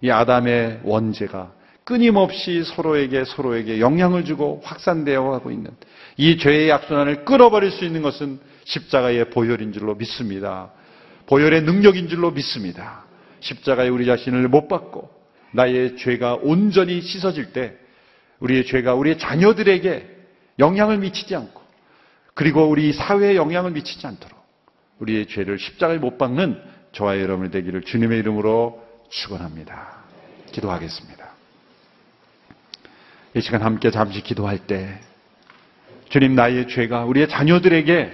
이 0.00 0.10
아담의 0.10 0.80
원죄가 0.84 1.52
끊임없이 1.84 2.64
서로에게 2.64 3.24
서로에게 3.24 3.80
영향을 3.80 4.24
주고 4.24 4.60
확산되어 4.64 5.30
가고 5.30 5.50
있는 5.50 5.70
이 6.16 6.36
죄의 6.36 6.72
악순환을 6.72 7.24
끊어버릴 7.24 7.70
수 7.70 7.84
있는 7.84 8.02
것은 8.02 8.40
십자가의 8.64 9.30
보혈인 9.30 9.72
줄로 9.72 9.94
믿습니다. 9.94 10.72
보혈의 11.26 11.62
능력인 11.62 12.08
줄로 12.08 12.32
믿습니다. 12.32 13.04
십자가에 13.40 13.88
우리 13.88 14.04
자신을 14.06 14.48
못 14.48 14.68
받고 14.68 15.15
나의 15.56 15.96
죄가 15.96 16.36
온전히 16.36 17.00
씻어질 17.00 17.52
때 17.52 17.74
우리의 18.38 18.66
죄가 18.66 18.94
우리의 18.94 19.18
자녀들에게 19.18 20.16
영향을 20.58 20.98
미치지 20.98 21.34
않고 21.34 21.60
그리고 22.34 22.68
우리 22.68 22.92
사회에 22.92 23.34
영향을 23.34 23.72
미치지 23.72 24.06
않도록 24.06 24.38
우리의 24.98 25.26
죄를 25.26 25.58
십자가에 25.58 25.98
못 25.98 26.18
박는 26.18 26.62
저와 26.92 27.18
여러분이 27.18 27.50
되기를 27.50 27.82
주님의 27.82 28.18
이름으로 28.20 28.82
축원합니다. 29.10 30.04
기도하겠습니다. 30.52 31.26
이 33.34 33.40
시간 33.40 33.62
함께 33.62 33.90
잠시 33.90 34.22
기도할 34.22 34.58
때 34.58 34.98
주님 36.08 36.34
나의 36.34 36.68
죄가 36.68 37.04
우리의 37.04 37.28
자녀들에게 37.28 38.12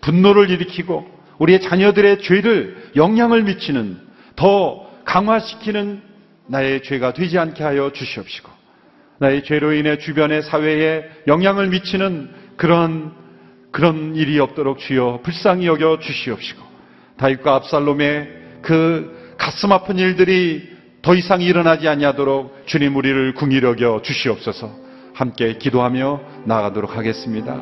분노를 0.00 0.50
일으키고 0.50 1.16
우리의 1.38 1.60
자녀들의 1.60 2.22
죄를 2.22 2.92
영향을 2.96 3.42
미치는 3.42 4.00
더 4.36 4.90
강화시키는 5.04 6.02
나의 6.48 6.82
죄가 6.82 7.12
되지 7.12 7.38
않게 7.38 7.62
하여 7.62 7.90
주시옵시고 7.92 8.50
나의 9.18 9.44
죄로 9.44 9.72
인해 9.72 9.98
주변의 9.98 10.42
사회에 10.42 11.04
영향을 11.26 11.68
미치는 11.68 12.30
그런 12.56 13.12
그런 13.70 14.14
일이 14.16 14.38
없도록 14.38 14.78
주여 14.78 15.20
불쌍히 15.22 15.66
여겨 15.66 15.98
주시옵시고 16.00 16.62
다윗과 17.18 17.54
압살롬의 17.56 18.28
그 18.62 19.34
가슴 19.38 19.72
아픈 19.72 19.98
일들이 19.98 20.76
더 21.02 21.14
이상 21.14 21.40
일어나지 21.40 21.88
아니하도록 21.88 22.66
주님 22.66 22.96
우리를 22.96 23.34
궁히 23.34 23.62
여겨 23.62 24.02
주시옵소서. 24.02 24.86
함께 25.14 25.56
기도하며 25.56 26.20
나아가도록 26.44 26.96
하겠습니다. 26.96 27.58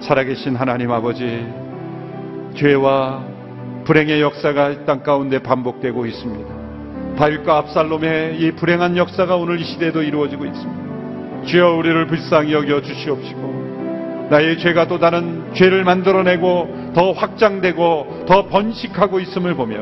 살아계신 0.00 0.54
하나님 0.54 0.92
아버지, 0.92 1.46
죄와 2.56 3.24
불행의 3.84 4.20
역사가 4.20 4.84
땅 4.84 5.02
가운데 5.02 5.40
반복되고 5.40 6.06
있습니다. 6.06 6.53
다윗과 7.16 7.58
압살롬의 7.58 8.38
이 8.40 8.52
불행한 8.52 8.96
역사가 8.96 9.36
오늘 9.36 9.60
이 9.60 9.64
시대에도 9.64 10.02
이루어지고 10.02 10.46
있습니다. 10.46 11.44
주여 11.46 11.74
우리를 11.74 12.06
불쌍히 12.06 12.52
여겨 12.52 12.82
주시옵시고 12.82 14.28
나의 14.30 14.58
죄가 14.58 14.88
또 14.88 14.98
다른 14.98 15.52
죄를 15.54 15.84
만들어내고 15.84 16.92
더 16.94 17.12
확장되고 17.12 18.24
더 18.26 18.46
번식하고 18.48 19.20
있음을 19.20 19.54
보며 19.54 19.76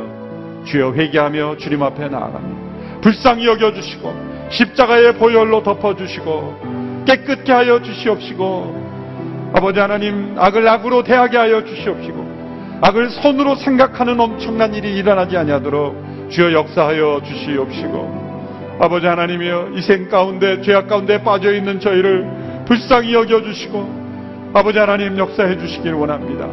주여 0.65 0.93
회개하며 0.93 1.57
주님 1.57 1.83
앞에 1.83 2.09
나아갑니다. 2.09 3.01
불쌍히 3.01 3.47
여겨 3.47 3.73
주시고 3.73 4.15
십자가의 4.51 5.15
보혈로 5.15 5.63
덮어 5.63 5.97
주시고 5.97 7.05
깨끗게 7.07 7.53
하여 7.53 7.81
주시옵시고 7.83 9.53
아버지 9.55 9.81
하나님 9.81 10.35
악을 10.39 10.67
악으로 10.69 11.03
대하게 11.03 11.37
하여 11.39 11.65
주시옵시고 11.65 12.81
악을 12.83 13.11
손으로 13.11 13.55
생각하는 13.55 14.19
엄청난 14.21 14.75
일이 14.75 14.97
일어나지 14.97 15.37
아니하도록 15.37 16.12
주여 16.31 16.53
역사하여 16.53 17.23
주시옵시고 17.25 18.79
아버지 18.81 19.07
하나님이여 19.07 19.71
이생 19.75 20.09
가운데 20.09 20.61
죄악 20.63 20.89
가운데 20.89 21.23
빠져 21.23 21.53
있는 21.53 21.79
저희를 21.79 22.65
불쌍히 22.67 23.15
여겨 23.15 23.43
주시고 23.43 24.51
아버지 24.55 24.79
하나님 24.79 25.17
역사해 25.19 25.59
주시기를 25.59 25.95
원합니다. 25.95 26.49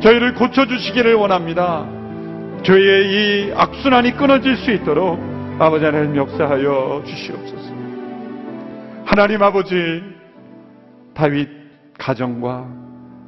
저희를 0.00 0.34
고쳐 0.34 0.66
주시기를 0.66 1.14
원합니다. 1.14 1.86
저희의 2.62 3.48
이 3.48 3.52
악순환이 3.54 4.16
끊어질 4.16 4.56
수 4.56 4.70
있도록 4.70 5.18
아버지 5.58 5.84
하나님 5.84 6.16
역사하여 6.16 7.02
주시옵소서. 7.06 7.72
하나님 9.04 9.42
아버지 9.42 10.02
다윗 11.14 11.48
가정과 11.98 12.66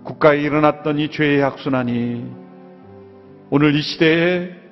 국가에 0.04 0.40
일어났던 0.40 0.98
이 0.98 1.10
죄의 1.10 1.42
악순환이 1.42 2.24
오늘 3.50 3.74
이 3.74 3.82
시대에 3.82 4.63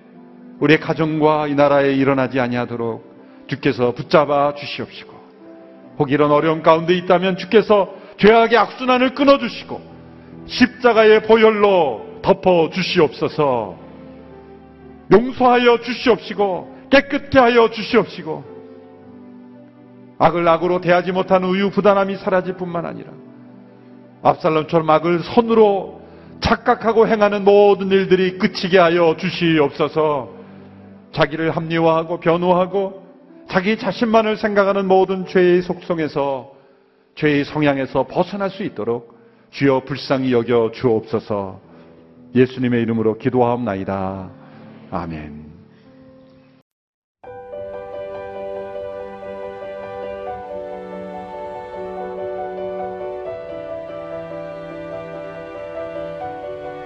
우리의 0.63 0.79
가정과 0.79 1.49
이 1.49 1.55
나라에 1.57 1.93
일어나지 1.93 2.39
아니하도록 2.39 3.49
주께서 3.49 3.93
붙잡아 3.93 4.55
주시옵시고 4.55 5.13
혹 5.99 6.13
이런 6.13 6.31
어려운 6.31 6.63
가운데 6.63 6.95
있다면 6.95 7.37
주께서 7.37 7.93
죄악의 8.19 8.57
악순환을 8.57 9.15
끊어 9.15 9.39
주시고 9.39 9.81
십자가의 10.47 11.23
보혈로 11.25 12.21
덮어 12.23 12.71
주시옵소서. 12.71 13.77
용서하여 15.11 15.81
주시옵시고 15.81 16.87
깨끗게 16.91 17.39
하여 17.41 17.69
주시옵시고 17.69 18.45
악을 20.19 20.47
악으로 20.47 20.81
대하지 20.81 21.11
못한 21.11 21.43
우유 21.43 21.71
부단함이 21.71 22.17
사라질 22.17 22.55
뿐만 22.55 22.87
아니라 22.87 23.11
압살롬처럼 24.23 24.89
악을 24.89 25.21
손으로 25.21 26.01
착각하고 26.41 27.09
행하는 27.09 27.43
모든 27.43 27.91
일들이 27.91 28.39
끝이게 28.39 28.79
하여 28.79 29.17
주시옵소서 29.19 30.42
자기를 31.13 31.51
합리화하고 31.51 32.21
변호하고 32.21 33.03
자기 33.49 33.79
자신만을 33.79 34.37
생각하는 34.37 34.87
모든 34.87 35.27
죄의 35.27 35.63
속성에서 35.63 36.53
죄의 37.15 37.45
성향에서 37.45 38.07
벗어날 38.07 38.51
수 38.51 38.63
있도록 38.63 39.19
주여 39.51 39.81
불쌍히 39.81 40.33
여겨 40.33 40.73
주옵소서 40.73 41.61
예수님의 42.35 42.81
이름으로 42.83 43.19
기도하옵나이다. 43.19 44.31
아멘. 44.91 45.43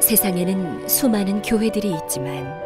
세상에는 0.00 0.88
수많은 0.88 1.42
교회들이 1.42 1.92
있지만 2.02 2.65